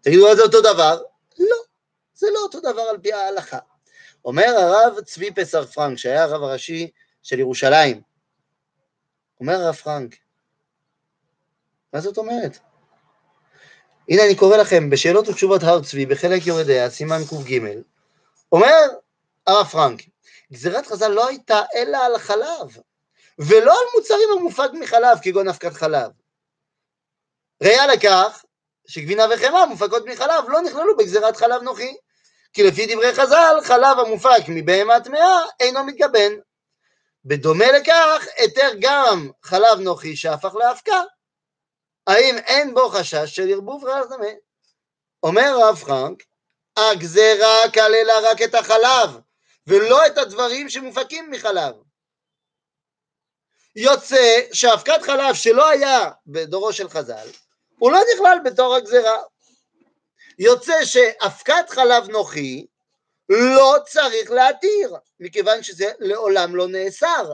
תגידו, 0.01 0.35
זה 0.35 0.41
אותו 0.41 0.61
דבר? 0.61 1.01
לא, 1.39 1.57
זה 2.15 2.27
לא 2.33 2.39
אותו 2.39 2.59
דבר 2.59 2.81
על 2.81 2.97
פי 2.97 3.13
ההלכה. 3.13 3.59
אומר 4.25 4.49
הרב 4.57 5.01
צבי 5.01 5.31
פסר 5.31 5.65
פרנק, 5.65 5.97
שהיה 5.97 6.23
הרב 6.23 6.43
הראשי 6.43 6.91
של 7.23 7.39
ירושלים, 7.39 8.01
אומר 9.39 9.53
הרב 9.53 9.75
פרנק, 9.75 10.15
מה 11.93 12.01
זאת 12.01 12.17
אומרת? 12.17 12.57
הנה 14.09 14.25
אני 14.25 14.35
קורא 14.35 14.57
לכם 14.57 14.89
בשאלות 14.89 15.27
ותשובות 15.27 15.63
הר 15.63 15.81
צבי 15.81 16.05
בחלק 16.05 16.47
יורדיה, 16.47 16.89
סימן 16.89 17.19
קג, 17.29 17.59
אומר 18.51 18.81
הרב 19.47 19.67
פרנק, 19.67 20.01
גזירת 20.53 20.87
חז"ל 20.87 21.07
לא 21.07 21.27
הייתה 21.27 21.61
אלא 21.75 21.97
על 21.97 22.17
חלב, 22.17 22.77
ולא 23.39 23.71
על 23.71 23.85
מוצרים 23.95 24.27
המופק 24.37 24.69
מחלב, 24.81 25.17
כגון 25.21 25.47
אבקת 25.47 25.73
חלב. 25.73 26.11
ראיה 27.63 27.87
לכך 27.87 28.43
שגבינה 28.87 29.23
וחמאה 29.33 29.65
מופקות 29.65 30.05
מחלב 30.05 30.43
לא 30.47 30.61
נכללו 30.61 30.97
בגזירת 30.97 31.37
חלב 31.37 31.61
נוחי, 31.61 31.95
כי 32.53 32.63
לפי 32.63 32.95
דברי 32.95 33.13
חז"ל, 33.13 33.55
חלב 33.63 33.99
המופק 33.99 34.41
מבהמה 34.47 34.99
טמאה 34.99 35.41
אינו 35.59 35.83
מתגבן. 35.83 36.33
בדומה 37.25 37.71
לכך, 37.71 38.25
היתר 38.37 38.69
גם 38.79 39.31
חלב 39.43 39.79
נוחי 39.79 40.15
שהפך 40.15 40.55
לאבקה. 40.55 41.01
האם 42.07 42.37
אין 42.37 42.73
בו 42.73 42.89
חשש 42.89 43.35
של 43.35 43.49
ערבוב 43.51 43.85
רעל 43.85 44.03
טמא? 44.03 44.29
אומר 45.23 45.41
הרב 45.41 45.75
פרנק, 45.75 46.23
הגזרה 46.77 47.71
כללה 47.73 48.19
רק 48.23 48.41
את 48.41 48.55
החלב, 48.55 49.19
ולא 49.67 50.07
את 50.07 50.17
הדברים 50.17 50.69
שמופקים 50.69 51.31
מחלב. 51.31 51.75
יוצא 53.75 54.39
שאבקת 54.53 55.01
חלב 55.01 55.35
שלא 55.35 55.69
היה 55.69 56.11
בדורו 56.27 56.73
של 56.73 56.89
חז"ל, 56.89 57.27
הוא 57.77 57.91
לא 57.91 57.99
נכלל 58.13 58.37
בתור 58.45 58.75
הגזרה. 58.75 59.23
יוצא 60.39 60.85
שאבקת 60.85 61.69
חלב 61.69 62.09
נוחי 62.09 62.65
לא 63.29 63.75
צריך 63.85 64.31
להתיר, 64.31 64.95
מכיוון 65.19 65.63
שזה 65.63 65.91
לעולם 65.99 66.55
לא 66.55 66.67
נאסר. 66.67 67.33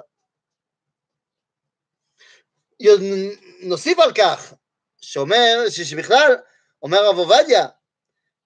נוסיף 3.62 4.00
על 4.00 4.12
כך, 4.17 4.53
שאומר, 5.01 5.69
שבכלל, 5.69 6.36
אומר 6.81 6.98
הרב 6.98 7.17
עובדיה, 7.17 7.67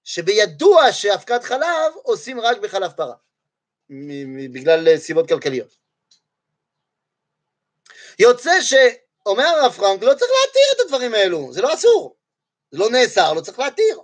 שבידוע 0.03 0.91
שאבקת 0.91 1.43
חלב 1.43 1.93
עושים 2.03 2.39
רק 2.39 2.57
בחלב 2.57 2.91
פרה, 2.91 3.15
בגלל 4.53 4.97
סיבות 4.97 5.29
כלכליות. 5.29 5.77
יוצא 8.19 8.61
שאומר 8.61 9.43
הרב 9.43 9.71
פרנק, 9.71 10.03
לא 10.03 10.13
צריך 10.13 10.31
להתיר 10.45 10.63
את 10.75 10.79
הדברים 10.85 11.13
האלו, 11.13 11.53
זה 11.53 11.61
לא 11.61 11.73
אסור, 11.73 12.17
זה 12.71 12.77
לא 12.77 12.89
נאסר, 12.89 13.33
לא 13.33 13.41
צריך 13.41 13.59
להתיר, 13.59 13.99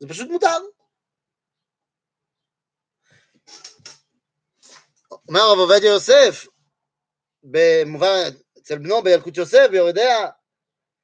זה 0.00 0.08
פשוט 0.08 0.28
מותר. 0.28 0.58
אומר 5.28 5.40
הרב 5.40 5.58
עובדיה 5.58 5.90
יוסף, 5.90 6.46
במובן, 7.42 8.30
אצל 8.58 8.78
בנו 8.78 9.02
בילקוט 9.02 9.36
יוסף, 9.36 9.66
ביורדיה, 9.70 10.28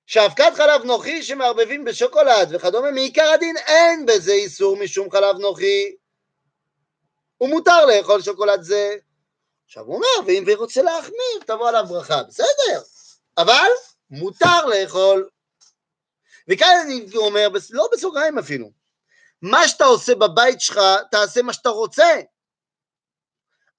שאבקת 0.06 0.52
חלב 0.54 0.84
נוחי 0.84 1.22
שמערבבים 1.22 1.84
בשוקולד 1.84 2.48
וכדומה, 2.50 2.90
מעיקר 2.90 3.30
הדין 3.34 3.56
אין 3.56 4.06
בזה 4.06 4.32
איסור 4.32 4.76
משום 4.76 5.10
חלב 5.10 5.36
נוחי. 5.36 5.94
ומותר 7.40 7.86
לאכול 7.86 8.22
שוקולד 8.22 8.62
זה. 8.62 8.96
עכשיו 9.66 9.84
הוא 9.84 9.94
אומר, 9.94 10.26
ואם 10.26 10.44
הוא 10.48 10.56
רוצה 10.56 10.82
להחמיר, 10.82 11.40
תבוא 11.46 11.68
עליו 11.68 11.84
ברכה. 11.88 12.22
בסדר, 12.22 12.82
אבל 13.38 13.68
מותר 14.10 14.66
לאכול. 14.66 15.28
וכאן 16.48 16.76
אני 16.84 17.06
אומר, 17.16 17.48
לא 17.70 17.88
בסוגריים 17.92 18.38
אפילו, 18.38 18.70
מה 19.42 19.68
שאתה 19.68 19.84
עושה 19.84 20.14
בבית 20.14 20.60
שלך, 20.60 20.80
תעשה 21.10 21.42
מה 21.42 21.52
שאתה 21.52 21.68
רוצה. 21.68 22.20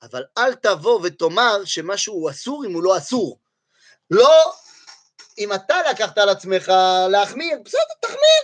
אבל 0.02 0.24
אל 0.38 0.56
תבוא 0.56 1.00
ותאמר 1.04 1.66
שמשהו 1.66 2.30
אסור 2.30 2.66
אם 2.66 2.74
הוא 2.74 2.84
לא 2.84 2.98
אסור. 2.98 3.40
לא 4.12 4.54
אם 5.38 5.54
אתה 5.54 5.76
לקחת 5.92 6.18
על 6.18 6.30
עצמך 6.30 6.72
להחמיר, 7.12 7.58
בסדר, 7.66 7.94
תחמיר. 8.02 8.42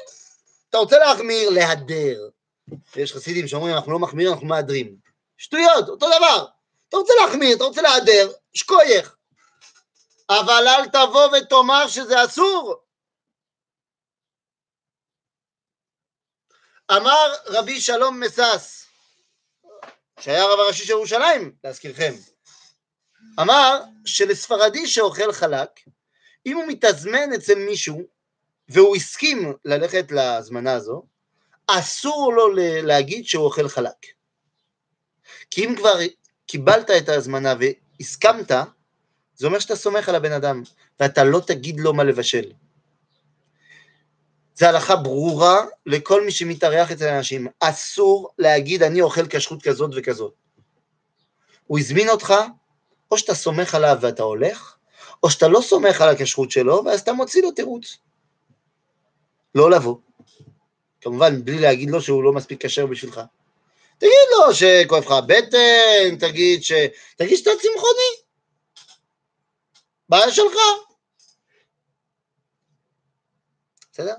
אתה 0.69 0.77
רוצה 0.77 0.97
להחמיר, 0.97 1.49
להדר. 1.49 2.29
יש 2.95 3.13
חסידים 3.13 3.47
שאומרים, 3.47 3.75
אנחנו 3.75 3.91
לא 3.91 3.99
מחמירים, 3.99 4.33
אנחנו 4.33 4.47
מהדרים. 4.47 4.97
שטויות, 5.37 5.89
אותו 5.89 6.07
דבר. 6.17 6.45
אתה 6.89 6.97
רוצה 6.97 7.13
להחמיר, 7.21 7.55
אתה 7.55 7.63
רוצה 7.63 7.81
להדר, 7.81 8.31
שכוייך. 8.53 9.15
אבל 10.29 10.67
אל 10.67 10.87
תבוא 10.87 11.37
ותאמר 11.37 11.87
שזה 11.87 12.25
אסור. 12.25 12.75
אמר 16.91 17.33
רבי 17.45 17.81
שלום 17.81 18.19
מסס, 18.19 18.86
שהיה 20.19 20.43
הרב 20.43 20.59
הראשי 20.59 20.85
של 20.85 20.91
ירושלים, 20.91 21.51
להזכירכם, 21.63 22.13
אמר 23.39 23.81
שלספרדי 24.05 24.87
שאוכל 24.87 25.31
חלק, 25.31 25.69
אם 26.45 26.57
הוא 26.57 26.65
מתזמן 26.67 27.33
אצל 27.35 27.55
מישהו 27.55 28.01
והוא 28.69 28.95
הסכים 28.95 29.53
ללכת 29.65 30.11
להזמנה 30.11 30.73
הזו, 30.73 31.03
אסור 31.67 32.33
לו 32.33 32.53
להגיד 32.83 33.25
שהוא 33.25 33.45
אוכל 33.45 33.67
חלק. 33.67 34.05
כי 35.49 35.65
אם 35.65 35.75
כבר 35.75 35.99
קיבלת 36.47 36.89
את 36.89 37.09
ההזמנה 37.09 37.53
והסכמת, 37.59 38.51
זה 39.35 39.47
אומר 39.47 39.59
שאתה 39.59 39.75
סומך 39.75 40.09
על 40.09 40.15
הבן 40.15 40.31
אדם, 40.31 40.63
ואתה 40.99 41.23
לא 41.23 41.41
תגיד 41.47 41.79
לו 41.79 41.93
מה 41.93 42.03
לבשל. 42.03 42.51
זו 44.57 44.65
הלכה 44.65 44.95
ברורה 44.95 45.65
לכל 45.85 46.25
מי 46.25 46.31
שמתארח 46.31 46.91
אצל 46.91 47.07
אנשים. 47.07 47.47
אסור 47.59 48.29
להגיד 48.37 48.83
אני 48.83 49.01
אוכל 49.01 49.27
כשרות 49.29 49.63
כזאת 49.63 49.91
וכזאת. 49.95 50.33
הוא 51.67 51.79
הזמין 51.79 52.09
אותך, 52.09 52.33
או 53.11 53.17
שאתה 53.17 53.35
סומך 53.35 53.75
עליו 53.75 53.97
ואתה 54.01 54.23
הולך, 54.23 54.75
או 55.23 55.29
שאתה 55.29 55.47
לא 55.47 55.61
סומך 55.61 56.01
על 56.01 56.09
הכשרות 56.09 56.51
שלו, 56.51 56.83
ואז 56.85 56.99
אתה 56.99 57.13
מוציא 57.13 57.41
לו 57.41 57.51
תירוץ. 57.51 57.97
לא 59.55 59.71
לבוא. 59.71 59.97
כמובן, 61.01 61.45
בלי 61.45 61.59
להגיד 61.59 61.89
לו 61.89 62.01
שהוא 62.01 62.23
לא 62.23 62.33
מספיק 62.33 62.65
כשר 62.65 62.85
בשבילך. 62.85 63.21
תגיד 63.97 64.11
לו 64.31 64.53
שכואב 64.53 65.03
לך 65.03 65.11
הבטן, 65.11 66.15
תגיד 66.19 66.63
ש... 66.63 66.71
תגיד 67.17 67.37
שאתה 67.37 67.51
צמחוני. 67.61 68.27
בעיה 70.09 70.31
שלך. 70.31 70.55
בסדר? 73.91 74.13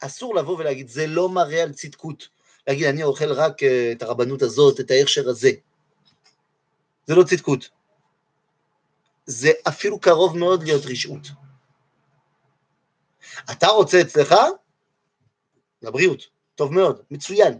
אסור 0.00 0.34
לבוא 0.34 0.58
ולהגיד, 0.58 0.88
זה 0.88 1.06
לא 1.06 1.28
מראה 1.28 1.62
על 1.62 1.72
צדקות. 1.72 2.28
להגיד, 2.66 2.86
אני 2.86 3.02
אוכל 3.02 3.32
רק 3.32 3.62
אה, 3.62 3.92
את 3.92 4.02
הרבנות 4.02 4.42
הזאת, 4.42 4.80
את 4.80 4.90
ההכשר 4.90 5.28
הזה. 5.28 5.50
זה 7.06 7.14
לא 7.14 7.22
צדקות. 7.22 7.68
זה 9.26 9.50
אפילו 9.68 10.00
קרוב 10.00 10.36
מאוד 10.36 10.62
להיות 10.62 10.82
רשעות. 10.86 11.28
אתה 13.50 13.66
רוצה 13.66 14.00
אצלך? 14.00 14.34
לבריאות, 15.82 16.22
טוב 16.54 16.72
מאוד, 16.72 17.02
מצוין. 17.10 17.58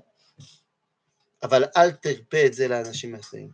אבל 1.42 1.64
אל 1.76 1.90
תרפה 1.90 2.46
את 2.46 2.54
זה 2.54 2.68
לאנשים 2.68 3.14
אחרים. 3.14 3.50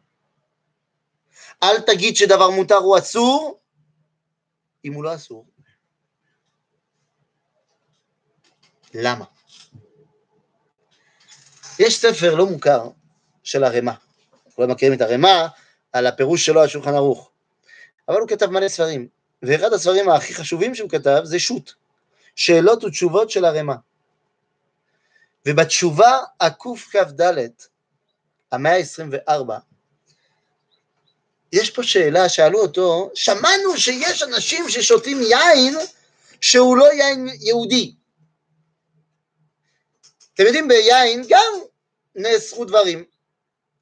אל 1.62 1.80
תגיד 1.80 2.16
שדבר 2.16 2.50
מותר 2.50 2.74
הוא 2.74 2.98
אסור, 2.98 3.60
אם 4.84 4.92
הוא 4.92 5.04
לא 5.04 5.14
אסור. 5.14 5.46
למה? 8.98 9.24
יש 11.78 12.00
ספר 12.00 12.34
לא 12.34 12.46
מוכר 12.46 12.88
של 13.42 13.64
הרמ"א, 13.64 13.92
כולם 14.54 14.70
מכירים 14.70 14.94
את 14.94 15.00
הרמ"א 15.00 15.46
על 15.92 16.06
הפירוש 16.06 16.46
שלו 16.46 16.60
על 16.60 16.68
שולחן 16.68 16.94
ערוך. 16.94 17.30
אבל 18.08 18.20
הוא 18.20 18.28
כתב 18.28 18.46
מלא 18.46 18.68
ספרים, 18.68 19.08
ואחד 19.42 19.72
הספרים 19.72 20.08
הכי 20.08 20.34
חשובים 20.34 20.74
שהוא 20.74 20.90
כתב 20.90 21.20
זה 21.24 21.38
שו"ת, 21.38 21.72
שאלות 22.36 22.84
ותשובות 22.84 23.30
של 23.30 23.44
הרמ"א. 23.44 23.74
ובתשובה 25.46 26.18
הקכ"ד, 26.40 27.20
המאה 28.52 28.76
ה-24, 28.76 29.52
יש 31.52 31.70
פה 31.70 31.82
שאלה, 31.82 32.28
שאלו 32.28 32.62
אותו, 32.62 33.10
שמענו 33.14 33.76
שיש 33.76 34.22
אנשים 34.22 34.68
ששותים 34.68 35.22
יין 35.22 35.76
שהוא 36.40 36.76
לא 36.76 36.92
יין 36.92 37.28
יהודי. 37.40 37.94
אתם 40.36 40.44
יודעים, 40.44 40.68
ביין 40.68 41.22
גם 41.28 41.52
נאסרו 42.14 42.64
דברים. 42.64 43.04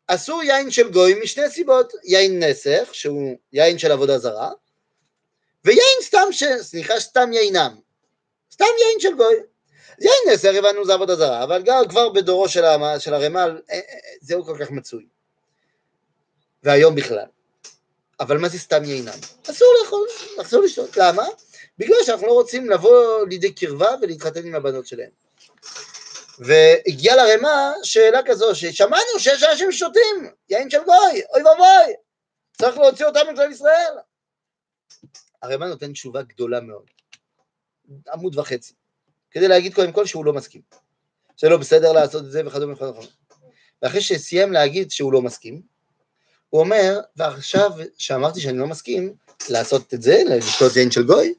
אסור 0.06 0.42
יין 0.42 0.70
של 0.70 0.90
גוי 0.90 1.14
משני 1.22 1.50
סיבות, 1.50 1.92
יין 2.04 2.42
נסך, 2.42 2.88
שהוא 2.92 3.36
יין 3.52 3.78
של 3.78 3.92
עבודה 3.92 4.18
זרה, 4.18 4.50
ויין 5.64 5.98
סתם, 6.02 6.26
ש... 6.30 6.44
סליחה, 6.60 7.00
סתם 7.00 7.32
יינם, 7.32 7.76
סתם 8.52 8.64
יין 8.64 9.00
של 9.00 9.16
גוי. 9.16 9.34
יין 10.00 10.32
נסך 10.32 10.52
הבנו 10.58 10.84
זה 10.84 10.94
עבודה 10.94 11.16
זרה, 11.16 11.44
אבל 11.44 11.62
גם 11.64 11.88
כבר 11.88 12.08
בדורו 12.08 12.48
של, 12.48 12.64
המ... 12.64 12.82
של 12.98 13.14
הרמ"ל, 13.14 13.60
אה, 13.70 13.74
אה, 13.76 13.80
זהו 14.20 14.44
כל 14.44 14.56
כך 14.60 14.70
מצוי. 14.70 15.06
והיום 16.62 16.94
בכלל. 16.94 17.26
אבל 18.20 18.38
מה 18.38 18.48
זה 18.48 18.58
סתם 18.58 18.84
יינם? 18.84 19.18
אסור 19.50 19.68
לאכול, 19.82 20.08
אסור 20.40 20.62
לשתות. 20.62 20.96
למה? 20.96 21.24
בגלל 21.78 21.96
שאנחנו 22.06 22.26
לא 22.26 22.32
רוצים 22.32 22.70
לבוא 22.70 23.26
לידי 23.26 23.52
קרבה 23.52 23.94
ולהתחתן 24.02 24.46
עם 24.46 24.54
הבנות 24.54 24.86
שלהם. 24.86 25.10
והגיע 26.38 27.16
לרמה 27.16 27.72
שאלה 27.82 28.20
כזו, 28.26 28.54
ששמענו 28.54 29.18
שיש 29.18 29.42
אנשים 29.42 29.72
ששותים 29.72 30.30
יין 30.50 30.70
של 30.70 30.84
גוי, 30.84 31.22
אוי 31.34 31.42
ואבוי, 31.42 31.94
צריך 32.58 32.78
להוציא 32.78 33.06
אותם 33.06 33.20
מכלל 33.32 33.50
ישראל. 33.50 33.94
הרמה 35.42 35.66
נותן 35.66 35.92
תשובה 35.92 36.22
גדולה 36.22 36.60
מאוד, 36.60 36.86
עמוד 38.12 38.38
וחצי, 38.38 38.72
כדי 39.30 39.48
להגיד 39.48 39.74
קודם 39.74 39.92
כל 39.92 40.06
שהוא 40.06 40.24
לא 40.24 40.32
מסכים, 40.32 40.60
שלא 41.36 41.56
בסדר 41.56 41.92
לעשות 41.92 42.24
את 42.24 42.30
זה 42.30 42.46
וכדומה 42.46 42.72
וכדומה. 42.72 43.00
ואחרי 43.82 44.00
שסיים 44.00 44.52
להגיד 44.52 44.90
שהוא 44.90 45.12
לא 45.12 45.22
מסכים, 45.22 45.62
הוא 46.50 46.60
אומר, 46.60 47.00
ועכשיו 47.16 47.70
שאמרתי 47.98 48.40
שאני 48.40 48.58
לא 48.58 48.66
מסכים 48.66 49.14
לעשות 49.48 49.94
את 49.94 50.02
זה, 50.02 50.22
לשתות 50.26 50.76
יין 50.76 50.90
של 50.90 51.06
גוי, 51.06 51.34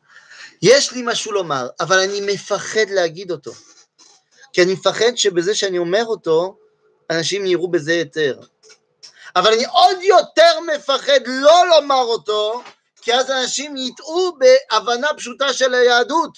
יש 0.61 0.91
לי 0.91 1.01
משהו 1.05 1.31
לומר, 1.31 1.67
אבל 1.79 1.99
אני 1.99 2.21
מפחד 2.33 2.89
להגיד 2.89 3.31
אותו. 3.31 3.51
כי 4.55 4.61
אני 4.63 4.73
מפחד 4.73 5.15
שבזה 5.15 5.55
שאני 5.55 5.77
אומר 5.77 6.05
אותו, 6.05 6.57
אנשים 7.09 7.45
יראו 7.45 7.71
בזה 7.71 7.93
יותר. 7.93 8.39
אבל 9.35 9.53
אני 9.53 9.65
עוד 9.65 9.97
יותר 10.01 10.59
מפחד 10.59 11.19
לא 11.27 11.67
לומר 11.67 12.03
אותו, 12.03 12.63
כי 13.01 13.13
אז 13.13 13.31
אנשים 13.31 13.77
יטעו 13.77 14.37
בהבנה 14.39 15.13
פשוטה 15.17 15.53
של 15.53 15.73
היהדות. 15.73 16.37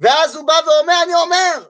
ואז 0.00 0.36
הוא 0.36 0.46
בא 0.46 0.60
ואומר, 0.66 1.02
אני 1.02 1.14
אומר, 1.14 1.68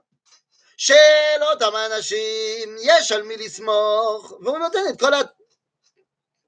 של 0.76 1.42
אותם 1.52 1.74
האנשים 1.74 2.76
יש 2.82 3.12
על 3.12 3.22
מי 3.22 3.36
לסמוך, 3.36 4.32
והוא 4.40 4.58
נותן 4.58 4.82
את 4.90 5.00
כל, 5.00 5.14
ה... 5.14 5.20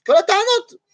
כל 0.06 0.16
הטענות. 0.16 0.85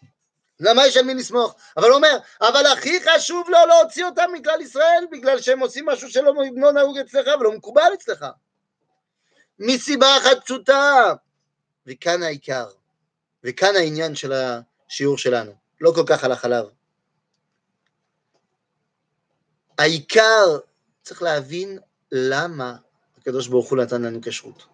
למה 0.63 0.87
יש 0.87 0.97
על 0.97 1.05
מי 1.05 1.15
לסמוך? 1.15 1.55
אבל 1.77 1.89
הוא 1.89 1.97
אומר, 1.97 2.19
אבל 2.41 2.67
הכי 2.67 2.99
חשוב 3.05 3.51
לו 3.51 3.59
להוציא 3.69 4.05
אותם 4.05 4.31
מכלל 4.33 4.61
ישראל, 4.61 5.05
בגלל 5.11 5.41
שהם 5.41 5.61
עושים 5.61 5.87
משהו 5.87 6.11
שלא 6.11 6.33
לא 6.57 6.73
נהוג 6.73 6.99
אצלך 6.99 7.29
ולא 7.41 7.53
מקובל 7.53 7.91
אצלך. 7.95 8.27
מסיבה 9.59 10.17
אחת 10.19 10.45
פשוטה, 10.45 11.13
וכאן 11.87 12.23
העיקר, 12.23 12.67
וכאן 13.45 13.77
העניין 13.77 14.15
של 14.15 14.33
השיעור 14.33 15.19
שלנו, 15.19 15.53
לא 15.81 15.93
כל 15.95 16.05
כך 16.07 16.25
על 16.25 16.33
החלב. 16.33 16.67
העיקר, 19.79 20.59
צריך 21.03 21.23
להבין 21.23 21.79
למה 22.13 22.77
הקדוש 23.19 23.49
ברוך 23.49 23.71
הוא 23.71 23.79
נתן 23.79 24.03
לנו 24.03 24.19
כשרות. 24.23 24.72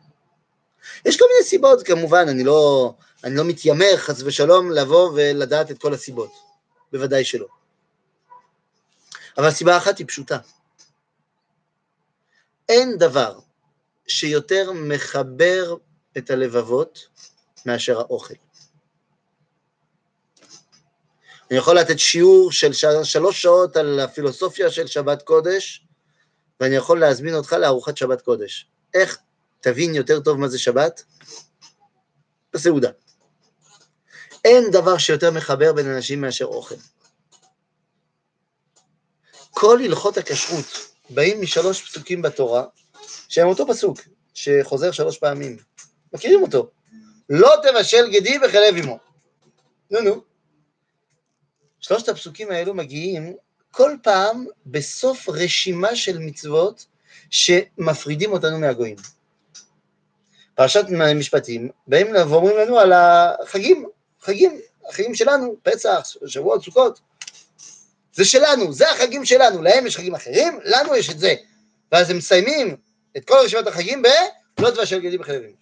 יש 1.05 1.19
כל 1.19 1.25
מיני 1.33 1.45
סיבות, 1.45 1.83
כמובן, 1.83 2.25
אני 2.29 2.45
לא, 2.45 2.93
אני 3.25 3.37
לא 3.37 3.45
מתיימר, 3.45 3.97
חס 3.97 4.23
ושלום, 4.23 4.71
לבוא 4.71 5.11
ולדעת 5.15 5.71
את 5.71 5.79
כל 5.79 5.95
הסיבות. 5.95 6.33
בוודאי 6.93 7.25
שלא. 7.25 7.47
אבל 9.39 9.51
סיבה 9.51 9.77
אחת 9.77 9.99
היא 9.99 10.07
פשוטה. 10.07 10.39
אין 12.69 12.99
דבר 12.99 13.39
שיותר 14.09 14.73
מחבר 14.73 15.77
את 16.19 16.31
הלבבות 16.31 17.09
מאשר 17.67 17.99
האוכל. 17.99 18.35
אני 21.51 21.59
יכול 21.59 21.79
לתת 21.79 21.99
שיעור 21.99 22.53
של 22.53 22.73
שלוש 23.05 23.43
שעות 23.43 23.77
על 23.77 24.01
הפילוסופיה 24.01 24.71
של 24.71 24.87
שבת 24.87 25.23
קודש, 25.23 25.85
ואני 26.61 26.77
יכול 26.77 27.01
להזמין 27.01 27.35
אותך 27.35 27.53
לארוחת 27.53 27.97
שבת 27.97 28.21
קודש. 28.21 28.67
איך 28.95 29.19
תבין 29.61 29.95
יותר 29.95 30.21
טוב 30.21 30.39
מה 30.39 30.49
זה 30.49 30.59
שבת? 30.59 31.03
בסעודה. 32.55 32.91
אין 34.45 34.71
דבר 34.73 34.99
שיותר 34.99 35.31
מחבר 35.31 35.73
בין 35.73 35.87
אנשים 35.87 36.21
מאשר 36.21 36.45
אוכל. 36.45 36.75
כל 39.51 39.81
הלכות 39.85 40.17
הכשרות 40.17 40.65
באים 41.11 41.41
משלוש 41.41 41.83
פסוקים 41.83 42.23
בתורה, 42.23 42.65
שהם 43.29 43.49
אותו 43.49 43.67
פסוק, 43.69 43.99
שחוזר 44.35 44.93
שלוש 44.93 45.19
פעמים. 45.19 45.57
מכירים 46.13 46.43
אותו. 46.43 46.71
לא 47.31 47.55
תבשל 47.63 48.11
גדי 48.13 48.39
בחלב 48.39 48.77
אמו. 48.77 48.99
נו 49.91 50.01
נו. 50.01 50.23
שלושת 51.81 52.09
הפסוקים 52.09 52.51
האלו 52.51 52.75
מגיעים 52.75 53.37
כל 53.71 53.93
פעם 54.03 54.47
בסוף 54.67 55.29
רשימה 55.29 55.97
של 55.97 56.19
מצוות 56.19 56.87
שמפרידים 57.31 58.33
אותנו 58.33 58.59
מהגויים. 58.59 58.97
פרשת 60.59 60.85
משפטים, 61.15 61.71
באים 61.87 62.07
ואומרים 62.31 62.57
לנו 62.57 62.79
על 62.79 62.93
החגים, 62.93 63.89
חגים, 64.21 64.61
החגים 64.89 65.15
שלנו, 65.15 65.57
פסח, 65.63 66.01
שבועות, 66.27 66.65
סוכות. 66.65 67.01
זה 68.13 68.25
שלנו, 68.25 68.73
זה 68.73 68.91
החגים 68.91 69.25
שלנו, 69.25 69.63
להם 69.63 69.87
יש 69.87 69.97
חגים 69.97 70.15
אחרים, 70.15 70.61
לנו 70.65 70.97
יש 70.97 71.11
את 71.11 71.19
זה. 71.19 71.35
ואז 71.93 72.11
הם 72.11 72.17
מסיימים 72.17 72.77
את 73.17 73.25
כל 73.25 73.35
רשימת 73.45 73.67
החגים 73.67 74.03
ב... 74.03 74.07
לא 74.61 74.71
תבשל 74.71 75.01
גדי 75.01 75.19
בחלבים. 75.19 75.53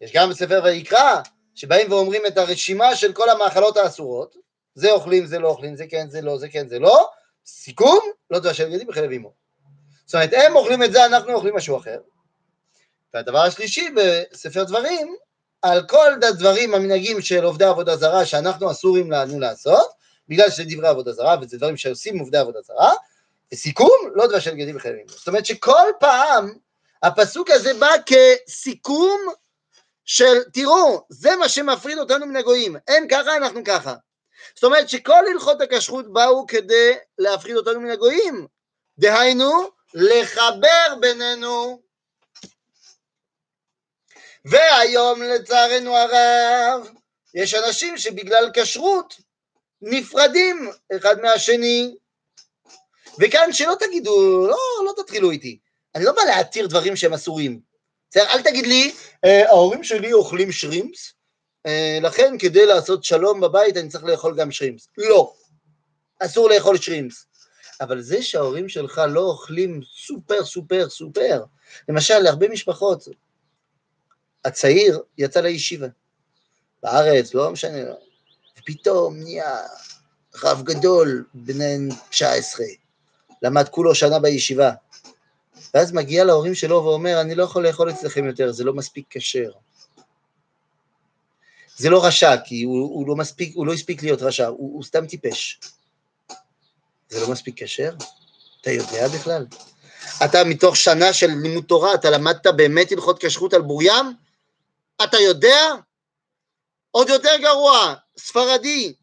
יש 0.00 0.12
גם 0.12 0.30
בספר 0.30 0.60
ויקרא, 0.64 1.20
שבאים 1.54 1.92
ואומרים 1.92 2.26
את 2.26 2.38
הרשימה 2.38 2.96
של 2.96 3.12
כל 3.12 3.30
המאכלות 3.30 3.76
האסורות, 3.76 4.36
זה 4.74 4.90
אוכלים, 4.90 5.26
זה 5.26 5.38
לא 5.38 5.48
אוכלים, 5.48 5.76
זה 5.76 5.86
כן, 5.86 6.10
זה 6.10 6.20
לא, 6.20 6.38
זה 6.38 6.48
כן, 6.48 6.68
זה 6.68 6.78
לא, 6.78 7.08
סיכום, 7.46 8.00
לא 8.30 8.38
תבשל 8.38 8.70
גדי 8.70 8.84
בחלב 8.84 9.12
אמו. 9.12 9.32
זאת 10.06 10.14
אומרת, 10.14 10.30
הם 10.32 10.56
אוכלים 10.56 10.82
את 10.82 10.92
זה, 10.92 11.06
אנחנו 11.06 11.32
אוכלים 11.32 11.56
משהו 11.56 11.76
אחר. 11.76 11.98
והדבר 13.14 13.38
השלישי 13.38 13.90
בספר 13.90 14.64
דברים, 14.64 15.16
על 15.62 15.86
כל 15.86 16.12
הדברים 16.28 16.74
המנהגים 16.74 17.20
של 17.20 17.44
עובדי 17.44 17.64
עבודה 17.64 17.96
זרה 17.96 18.26
שאנחנו 18.26 18.70
אסורים 18.70 19.10
לנו 19.10 19.40
לעשות, 19.40 19.90
בגלל 20.28 20.50
שזה 20.50 20.64
דברי 20.68 20.88
עבודה 20.88 21.12
זרה 21.12 21.36
וזה 21.40 21.56
דברים 21.56 21.76
שעושים 21.76 22.18
עובדי 22.18 22.38
עבודה 22.38 22.58
זרה, 22.62 22.92
וסיכום, 23.52 24.10
לא 24.14 24.26
תבשל 24.26 24.54
גדי 24.54 24.72
בחלב 24.72 24.94
אמו. 24.94 25.08
זאת 25.08 25.28
אומרת 25.28 25.46
שכל 25.46 25.90
פעם 26.00 26.54
הפסוק 27.02 27.50
הזה 27.50 27.74
בא 27.74 27.90
כסיכום 28.06 29.20
של, 30.04 30.42
תראו, 30.52 31.04
זה 31.08 31.36
מה 31.36 31.48
שמפריד 31.48 31.98
אותנו 31.98 32.26
מן 32.26 32.36
הגויים, 32.36 32.76
הם 32.88 33.06
ככה, 33.10 33.36
אנחנו 33.36 33.60
ככה. 33.64 33.94
זאת 34.54 34.64
אומרת 34.64 34.88
שכל 34.88 35.26
הלכות 35.32 35.60
הכשרות 35.60 36.12
באו 36.12 36.46
כדי 36.46 36.92
להפחיד 37.18 37.56
אותנו 37.56 37.80
מן 37.80 37.90
הגויים. 37.90 38.46
דהיינו, 38.98 39.52
לחבר 39.94 40.94
בינינו. 41.00 41.80
והיום 44.50 45.22
לצערנו 45.22 45.96
הרב, 45.96 46.88
יש 47.34 47.54
אנשים 47.54 47.98
שבגלל 47.98 48.50
כשרות 48.54 49.14
נפרדים 49.82 50.70
אחד 50.96 51.20
מהשני. 51.20 51.96
וכאן 53.18 53.52
שלא 53.52 53.74
תגידו, 53.80 54.46
לא, 54.46 54.56
לא 54.86 55.02
תתחילו 55.02 55.30
איתי. 55.30 55.58
אני 55.94 56.04
לא 56.04 56.12
בא 56.12 56.22
להתיר 56.22 56.66
דברים 56.66 56.96
שהם 56.96 57.14
אסורים. 57.14 57.60
אל 58.16 58.42
תגיד 58.42 58.66
לי, 58.66 58.94
אה, 59.24 59.48
ההורים 59.48 59.84
שלי 59.84 60.12
אוכלים 60.12 60.52
שרימפס, 60.52 61.12
אה, 61.66 61.98
לכן 62.02 62.38
כדי 62.38 62.66
לעשות 62.66 63.04
שלום 63.04 63.40
בבית 63.40 63.76
אני 63.76 63.88
צריך 63.88 64.04
לאכול 64.04 64.36
גם 64.36 64.50
שרימפס. 64.50 64.88
לא, 64.98 65.34
אסור 66.20 66.48
לאכול 66.50 66.76
שרימפס. 66.76 67.24
אבל 67.80 68.00
זה 68.00 68.22
שההורים 68.22 68.68
שלך 68.68 69.02
לא 69.08 69.20
אוכלים 69.20 69.80
סופר 70.06 70.44
סופר 70.44 70.88
סופר, 70.88 71.44
למשל 71.88 72.18
להרבה 72.18 72.48
משפחות, 72.48 73.08
הצעיר 74.48 75.02
יצא 75.18 75.40
לישיבה, 75.40 75.86
בארץ, 76.82 77.34
לא 77.34 77.50
משנה, 77.50 77.78
ופתאום 78.58 79.16
נהיה 79.16 79.56
רב 80.42 80.62
גדול, 80.62 81.24
בן 81.34 81.88
19, 82.10 82.66
למד 83.42 83.68
כולו 83.68 83.94
שנה 83.94 84.18
בישיבה, 84.18 84.70
ואז 85.74 85.92
מגיע 85.92 86.24
להורים 86.24 86.54
שלו 86.54 86.84
ואומר, 86.84 87.20
אני 87.20 87.34
לא 87.34 87.42
יכול 87.42 87.66
לאכול 87.66 87.90
אצלכם 87.90 88.24
יותר, 88.24 88.52
זה 88.52 88.64
לא 88.64 88.74
מספיק 88.74 89.06
כשר. 89.10 89.50
זה 91.76 91.90
לא 91.90 92.06
רשע, 92.06 92.36
כי 92.44 92.62
הוא, 92.62 92.78
הוא, 92.80 93.08
לא, 93.08 93.16
מספיק, 93.16 93.56
הוא 93.56 93.66
לא 93.66 93.72
הספיק 93.72 94.02
להיות 94.02 94.22
רשע, 94.22 94.46
הוא, 94.46 94.74
הוא 94.74 94.84
סתם 94.84 95.06
טיפש. 95.06 95.60
זה 97.08 97.20
לא 97.20 97.30
מספיק 97.30 97.62
כשר? 97.62 97.92
אתה 98.60 98.70
יודע 98.70 99.08
בכלל? 99.08 99.46
אתה 100.24 100.44
מתוך 100.44 100.76
שנה 100.76 101.12
של 101.12 101.26
לימוד 101.26 101.64
תורה, 101.64 101.94
אתה 101.94 102.10
למדת 102.10 102.46
באמת 102.46 102.92
הלכות 102.92 103.24
כשרות 103.24 103.54
על 103.54 103.62
בורים? 103.62 104.14
אתה 105.04 105.16
יודע? 105.16 105.74
עוד 106.90 107.08
יותר 107.08 107.36
גרוע, 107.40 107.94
ספרדי, 108.18 108.94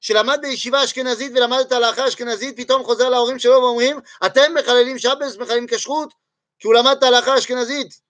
שלמד 0.00 0.38
בישיבה 0.42 0.84
אשכנזית 0.84 1.32
ולמד 1.32 1.58
את 1.66 1.72
ההלכה 1.72 2.04
האשכנזית, 2.04 2.56
פתאום 2.56 2.84
חוזר 2.84 3.08
להורים 3.08 3.38
שלו 3.38 3.52
ואומרים, 3.52 3.96
אתם 4.26 4.54
מחללים 4.54 4.98
שבס, 4.98 5.36
מחללים 5.36 5.66
כשרות, 5.66 6.14
כי 6.58 6.66
הוא 6.66 6.74
למד 6.74 6.94
את 6.98 7.02
ההלכה 7.02 7.34
האשכנזית, 7.34 8.00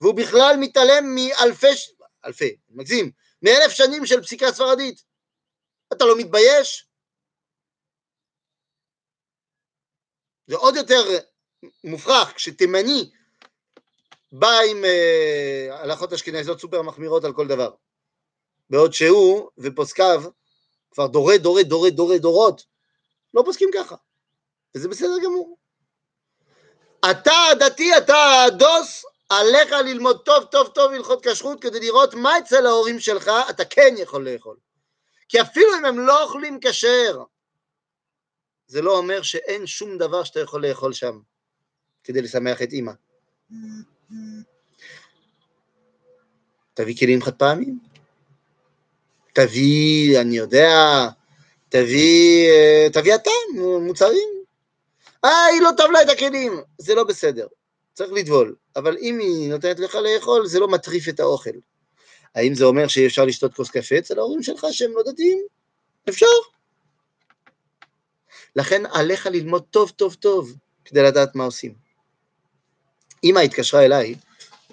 והוא 0.00 0.14
בכלל 0.14 0.54
מתעלם 0.60 1.14
מאלפי, 1.14 1.66
אלפי, 2.24 2.56
מגזים, 2.68 3.10
מאלף 3.42 3.70
שנים 3.72 4.06
של 4.06 4.22
פסיקה 4.22 4.52
ספרדית. 4.52 5.02
אתה 5.92 6.04
לא 6.04 6.18
מתבייש? 6.18 6.86
זה 10.46 10.56
עוד 10.56 10.76
יותר 10.76 11.02
מופרך 11.84 12.32
כשתימני 12.34 13.10
בא 14.32 14.58
עם 14.70 14.84
אה, 14.84 15.68
הלכות 15.70 16.12
אשכנזיות 16.12 16.60
סופר 16.60 16.82
מחמירות 16.82 17.24
על 17.24 17.32
כל 17.32 17.46
דבר. 17.46 17.70
בעוד 18.70 18.92
שהוא 18.92 19.50
ופוסקיו 19.58 20.22
כבר 20.90 21.06
דורי 21.06 21.38
דורי 21.38 21.64
דורי 21.64 21.90
דורי 21.90 22.18
דורות 22.18 22.64
לא 23.34 23.42
פוסקים 23.44 23.70
ככה, 23.74 23.96
וזה 24.74 24.88
בסדר 24.88 25.18
גמור. 25.24 25.58
אתה 27.10 27.32
הדתי, 27.52 27.96
אתה 27.96 28.42
הדוס, 28.46 29.04
עליך 29.28 29.72
ללמוד 29.72 30.24
טוב 30.24 30.44
טוב 30.44 30.68
טוב 30.68 30.92
הלכות 30.92 31.26
כשרות 31.26 31.62
כדי 31.62 31.80
לראות 31.80 32.14
מה 32.14 32.38
אצל 32.38 32.66
ההורים 32.66 33.00
שלך 33.00 33.30
אתה 33.50 33.64
כן 33.64 33.94
יכול 33.98 34.28
לאכול. 34.28 34.56
כי 35.28 35.40
אפילו 35.40 35.78
אם 35.78 35.84
הם 35.84 35.98
לא 35.98 36.22
אוכלים 36.22 36.58
כשר, 36.60 37.22
זה 38.66 38.82
לא 38.82 38.98
אומר 38.98 39.22
שאין 39.22 39.66
שום 39.66 39.98
דבר 39.98 40.24
שאתה 40.24 40.40
יכול 40.40 40.66
לאכול 40.66 40.92
שם 40.92 41.20
כדי 42.04 42.22
לשמח 42.22 42.62
את 42.62 42.72
אימא. 42.72 42.92
תביא 46.76 46.96
כלים 46.96 47.22
חד 47.22 47.34
פעמים, 47.34 47.78
תביא, 49.32 50.20
אני 50.20 50.36
יודע, 50.36 51.08
תביא, 51.68 52.48
אה, 52.48 52.86
תביא 52.92 53.14
אתה 53.14 53.30
מוצרים. 53.80 54.28
אה, 55.24 55.44
היא 55.44 55.60
לא 55.60 55.70
טוב 55.76 55.90
לה 55.90 56.02
את 56.02 56.08
הכלים, 56.08 56.60
זה 56.78 56.94
לא 56.94 57.04
בסדר. 57.04 57.46
צריך 57.94 58.12
לטבול, 58.12 58.54
אבל 58.76 58.96
אם 59.00 59.18
היא 59.18 59.50
נותנת 59.50 59.78
לך 59.78 59.94
לאכול, 59.94 60.46
זה 60.46 60.60
לא 60.60 60.68
מטריף 60.68 61.08
את 61.08 61.20
האוכל. 61.20 61.50
האם 62.34 62.54
זה 62.54 62.64
אומר 62.64 62.88
שאי 62.88 63.06
אפשר 63.06 63.24
לשתות 63.24 63.54
כוס 63.54 63.70
קפה 63.70 63.98
אצל 63.98 64.18
ההורים 64.18 64.42
שלך 64.42 64.66
שהם 64.70 64.92
לא 64.94 65.02
דתיים? 65.12 65.38
אפשר. 66.08 66.26
לכן 68.56 68.82
עליך 68.92 69.26
ללמוד 69.26 69.64
טוב 69.70 69.90
טוב 69.90 70.14
טוב 70.14 70.54
כדי 70.84 71.02
לדעת 71.02 71.34
מה 71.34 71.44
עושים. 71.44 71.74
אימא 73.24 73.40
התקשרה 73.40 73.84
אליי, 73.84 74.14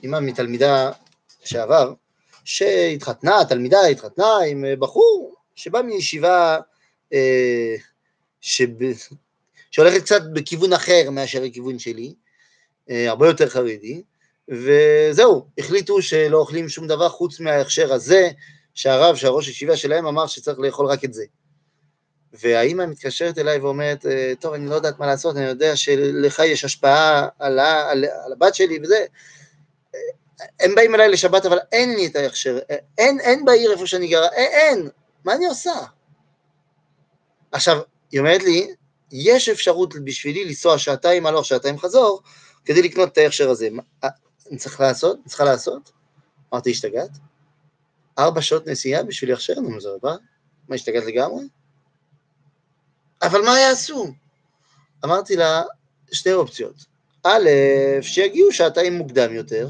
אימא 0.04 0.20
מתלמידה 0.20 0.92
שעבר, 1.44 1.94
שהתחתנה, 2.46 3.46
תלמידה 3.50 3.86
התחתנה 3.86 4.38
עם 4.50 4.66
אה, 4.66 4.76
בחור 4.76 5.36
שבא 5.56 5.82
מישיבה 5.82 6.58
אה, 7.14 7.76
שב... 8.42 8.70
שהולכת 9.72 10.02
קצת 10.02 10.22
בכיוון 10.34 10.74
אחר 10.74 11.10
מאשר 11.12 11.44
הכיוון 11.44 11.80
שלי, 11.80 12.14
אה, 12.90 13.10
הרבה 13.10 13.28
יותר 13.28 13.50
חרדי, 13.50 14.02
וזהו, 14.50 15.48
החליטו 15.58 16.02
שלא 16.02 16.38
אוכלים 16.38 16.70
שום 16.70 16.88
דבר 16.88 17.10
חוץ 17.10 17.40
מההכשר 17.40 17.94
הזה, 17.94 18.30
שהרב, 18.74 19.16
שהראש 19.16 19.48
הישיבה 19.48 19.78
שלהם 19.78 20.06
אמר 20.06 20.28
שצריך 20.28 20.60
לאכול 20.60 20.86
רק 20.86 21.06
את 21.06 21.14
זה. 21.14 21.24
והאימא 22.34 22.86
מתקשרת 22.86 23.38
אליי 23.38 23.60
ואומרת, 23.60 24.06
אה, 24.06 24.34
טוב, 24.40 24.54
אני 24.54 24.70
לא 24.70 24.76
יודעת 24.76 25.00
מה 25.00 25.06
לעשות, 25.08 25.38
אני 25.38 25.46
יודע 25.46 25.76
שלך 25.76 26.42
יש 26.46 26.66
השפעה 26.66 27.28
על, 27.40 27.60
על, 27.60 28.06
על 28.26 28.32
הבת 28.32 28.56
שלי 28.56 28.80
וזה. 28.84 29.06
הם 30.60 30.76
באים 30.76 30.96
אליי 30.96 31.10
לשבת, 31.10 31.46
אבל 31.46 31.60
אין 31.72 31.96
לי 31.96 32.08
את 32.08 32.16
ההכשר, 32.16 32.60
אין, 32.98 33.20
אין 33.20 33.46
בעיר 33.46 33.72
איפה 33.72 33.88
שאני 33.88 34.08
גרה, 34.08 34.28
אין, 34.28 34.52
אין, 34.52 34.90
מה 35.24 35.34
אני 35.34 35.46
עושה? 35.46 35.74
עכשיו, 37.52 37.80
היא 38.12 38.20
אומרת 38.20 38.44
לי, 38.44 38.68
יש 39.12 39.50
אפשרות 39.50 39.94
בשבילי 40.04 40.46
לנסוע 40.46 40.78
שעתיים 40.78 41.26
הלוך, 41.26 41.46
שעתיים 41.46 41.80
חזור, 41.80 42.22
כדי 42.66 42.82
לקנות 42.82 43.10
את 43.12 43.18
ההכשר 43.18 43.50
הזה. 43.50 43.70
מה, 43.72 43.82
אה, 44.04 44.10
אני 44.50 44.58
צריך 44.58 44.80
לעשות? 44.80 45.18
אני 45.20 45.30
צריכה 45.30 45.44
לעשות? 45.44 45.92
אמרתי, 46.54 46.72
השתגעת? 46.72 47.10
ארבע 48.20 48.42
שעות 48.42 48.68
נסיעה 48.68 49.04
בשביל 49.04 49.34
הכשר? 49.34 49.54
נו, 49.54 49.82
זה 49.82 49.90
רבה? 49.90 50.16
מה, 50.68 50.76
השתגעת 50.76 51.04
לגמרי? 51.06 51.44
אבל 53.22 53.42
מה 53.42 53.60
יעשו? 53.60 54.14
אמרתי 55.06 55.36
לה, 55.36 55.64
שתי 56.12 56.34
אופציות. 56.34 56.86
א', 57.24 57.50
שיגיעו 58.02 58.52
שעתיים 58.52 58.94
מוקדם 58.94 59.34
יותר, 59.34 59.70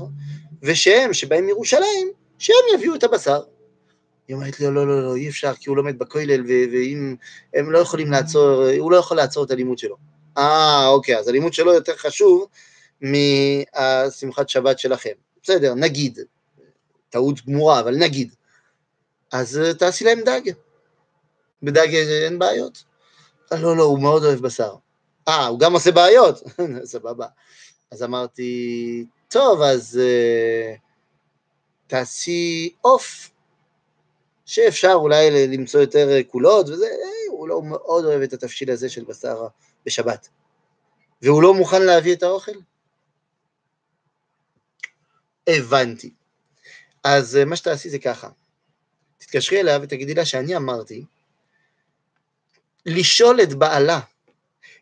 ושהם, 0.64 1.14
שבאים 1.14 1.46
מירושלים, 1.46 2.12
שהם 2.40 2.56
יביאו 2.76 2.96
את 2.96 3.04
הבשר. 3.04 3.42
היא 4.28 4.36
אומרת 4.36 4.60
לא, 4.60 4.74
לא, 4.74 4.88
לא, 4.88 5.04
לא, 5.04 5.16
אי 5.16 5.30
אפשר, 5.30 5.54
כי 5.54 5.70
הוא 5.70 5.78
לומד 5.78 6.00
בכולל, 6.00 6.44
ואם 6.46 7.16
הם 7.54 7.72
לא 7.72 7.78
יכולים 7.78 8.12
לעצור, 8.12 8.64
הוא 8.80 8.92
לא 8.92 8.98
יכול 8.98 9.18
לעצור 9.18 9.44
את 9.44 9.52
הלימוד 9.52 9.78
שלו. 9.78 9.96
אה, 10.38 10.88
אוקיי, 10.88 11.18
אז 11.18 11.28
הלימוד 11.28 11.54
שלו 11.54 11.74
יותר 11.74 11.96
חשוב 11.96 12.48
מהשמחת 13.02 14.50
שבת 14.50 14.80
שלכם. 14.80 15.12
בסדר, 15.44 15.74
נגיד, 15.74 16.20
טעות 17.10 17.46
גמורה, 17.46 17.80
אבל 17.80 17.96
נגיד. 17.96 18.36
אז 19.32 19.62
תעשי 19.80 20.04
להם 20.04 20.20
דג. 20.26 20.42
בדג 21.64 21.96
אין 21.96 22.40
בעיות. 22.40 22.84
לא, 23.52 23.78
לא, 23.78 23.84
הוא 23.84 24.00
מאוד 24.00 24.24
אוהב 24.24 24.40
בשר. 24.40 24.76
אה, 25.28 25.48
הוא 25.48 25.60
גם 25.60 25.74
עושה 25.74 25.92
בעיות? 25.92 26.44
סבבה. 26.84 27.28
אז 27.92 28.04
אמרתי, 28.04 29.06
טוב, 29.34 29.62
אז 29.62 30.00
uh, 30.02 30.80
תעשי 31.88 32.76
עוף, 32.82 33.30
שאפשר 34.46 34.94
אולי 34.94 35.48
למצוא 35.48 35.82
יותר 35.82 36.22
קולות 36.28 36.70
וזה, 36.70 36.86
אה, 36.86 37.32
הוא 37.32 37.48
לא 37.48 37.62
מאוד 37.64 38.06
אוהב 38.06 38.22
את 38.22 38.34
התבשיל 38.34 38.72
הזה 38.72 38.90
של 38.90 39.04
בשר 39.04 39.48
בשבת. 39.86 40.30
והוא 41.22 41.44
לא 41.44 41.54
מוכן 41.54 41.82
להביא 41.82 42.14
את 42.14 42.24
האוכל? 42.24 42.52
הבנתי. 45.48 46.14
אז 47.04 47.40
uh, 47.42 47.46
מה 47.46 47.56
שתעשי 47.56 47.90
זה 47.90 48.00
ככה, 48.00 48.30
תתקשרי 49.18 49.60
אליה 49.60 49.80
ותגידי 49.82 50.14
לה 50.14 50.26
שאני 50.26 50.56
אמרתי 50.56 51.06
לשאול 52.86 53.42
את 53.42 53.54
בעלה 53.54 54.00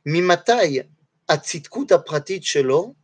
ממתי 0.06 0.80
הצדקות 1.30 1.92
הפרטית 1.92 2.44
שלו 2.44 3.01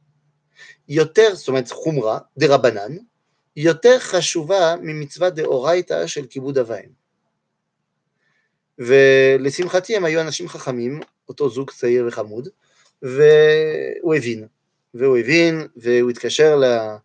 יותר, 0.89 1.35
זאת 1.35 1.47
אומרת 1.47 1.71
חומרה, 1.71 2.19
דה 2.37 2.55
רבנן, 2.55 2.97
יותר 3.55 3.99
חשובה 3.99 4.75
ממצווה 4.81 5.29
דאורייתא 5.29 6.07
של 6.07 6.25
כיבוד 6.27 6.57
אב 6.57 6.71
ולשמחתי 8.79 9.95
הם 9.95 10.05
היו 10.05 10.21
אנשים 10.21 10.47
חכמים, 10.47 10.99
אותו 11.29 11.49
זוג 11.49 11.71
צעיר 11.71 12.05
וחמוד, 12.07 12.49
והוא 13.01 14.15
הבין, 14.15 14.47
והוא 14.93 15.17
הבין, 15.17 15.67
והוא 15.75 16.09
התקשר 16.09 16.55
לה, 16.55 16.97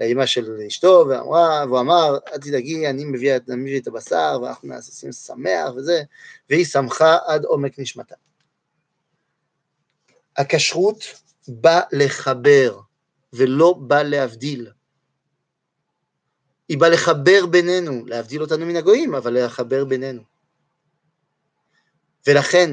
לאימא 0.00 0.26
של 0.26 0.60
אשתו, 0.66 1.06
ואמרה, 1.08 1.64
והוא 1.66 1.80
אמר, 1.80 2.18
אל 2.32 2.38
תדאגי, 2.38 2.88
אני 2.88 3.04
מביא, 3.04 3.34
אני 3.48 3.56
מביא 3.56 3.80
את 3.80 3.86
הבשר, 3.86 4.38
ואנחנו 4.42 4.68
נעשים 4.68 5.12
שמח 5.12 5.70
וזה, 5.76 6.02
והיא 6.50 6.64
שמחה 6.64 7.16
עד 7.26 7.44
עומק 7.44 7.78
נשמתה. 7.78 8.14
הכשרות 10.36 11.04
באה 11.48 11.80
לחבר, 11.92 12.80
ולא 13.32 13.74
באה 13.80 14.02
להבדיל. 14.02 14.70
היא 16.68 16.78
באה 16.78 16.88
לחבר 16.88 17.46
בינינו, 17.46 18.06
להבדיל 18.06 18.42
אותנו 18.42 18.66
מן 18.66 18.76
הגויים, 18.76 19.14
אבל 19.14 19.44
לחבר 19.44 19.84
בינינו. 19.84 20.22
ולכן, 22.26 22.70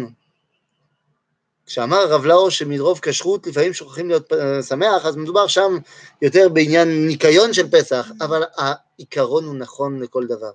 כשאמר 1.65 1.97
הרב 1.97 2.25
לאו 2.25 2.51
שמרוב 2.51 2.99
כשרות 2.99 3.47
לפעמים 3.47 3.73
שוכחים 3.73 4.07
להיות 4.07 4.31
שמח, 4.67 5.05
אז 5.05 5.15
מדובר 5.15 5.47
שם 5.47 5.77
יותר 6.21 6.49
בעניין 6.49 7.07
ניקיון 7.07 7.53
של 7.53 7.71
פסח, 7.71 8.11
אבל 8.21 8.43
העיקרון 8.57 9.43
הוא 9.45 9.55
נכון 9.55 9.99
לכל 9.99 10.27
דבר. 10.27 10.51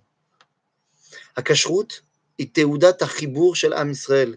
הכשרות 1.36 2.00
היא 2.38 2.48
תעודת 2.52 3.02
החיבור 3.02 3.54
של 3.54 3.72
עם 3.72 3.90
ישראל. 3.90 4.34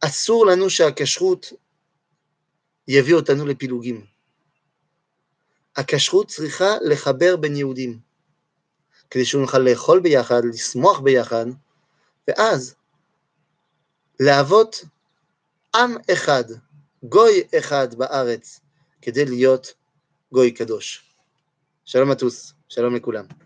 אסור 0.00 0.46
לנו 0.46 0.70
שהכשרות 0.70 1.52
יביא 2.88 3.14
אותנו 3.14 3.46
לפילוגים. 3.46 4.15
הכשרות 5.76 6.28
צריכה 6.28 6.76
לחבר 6.82 7.36
בין 7.36 7.56
יהודים, 7.56 7.98
כדי 9.10 9.24
שנוכל 9.24 9.58
לאכול 9.58 10.00
ביחד, 10.00 10.42
לשמוח 10.44 11.00
ביחד, 11.00 11.46
ואז 12.28 12.74
להוות 14.20 14.84
עם 15.74 15.96
אחד, 16.12 16.44
גוי 17.02 17.42
אחד 17.58 17.94
בארץ, 17.94 18.60
כדי 19.02 19.24
להיות 19.24 19.74
גוי 20.32 20.52
קדוש. 20.52 21.02
שלום 21.84 22.10
מטוס, 22.10 22.52
שלום 22.68 22.96
לכולם. 22.96 23.45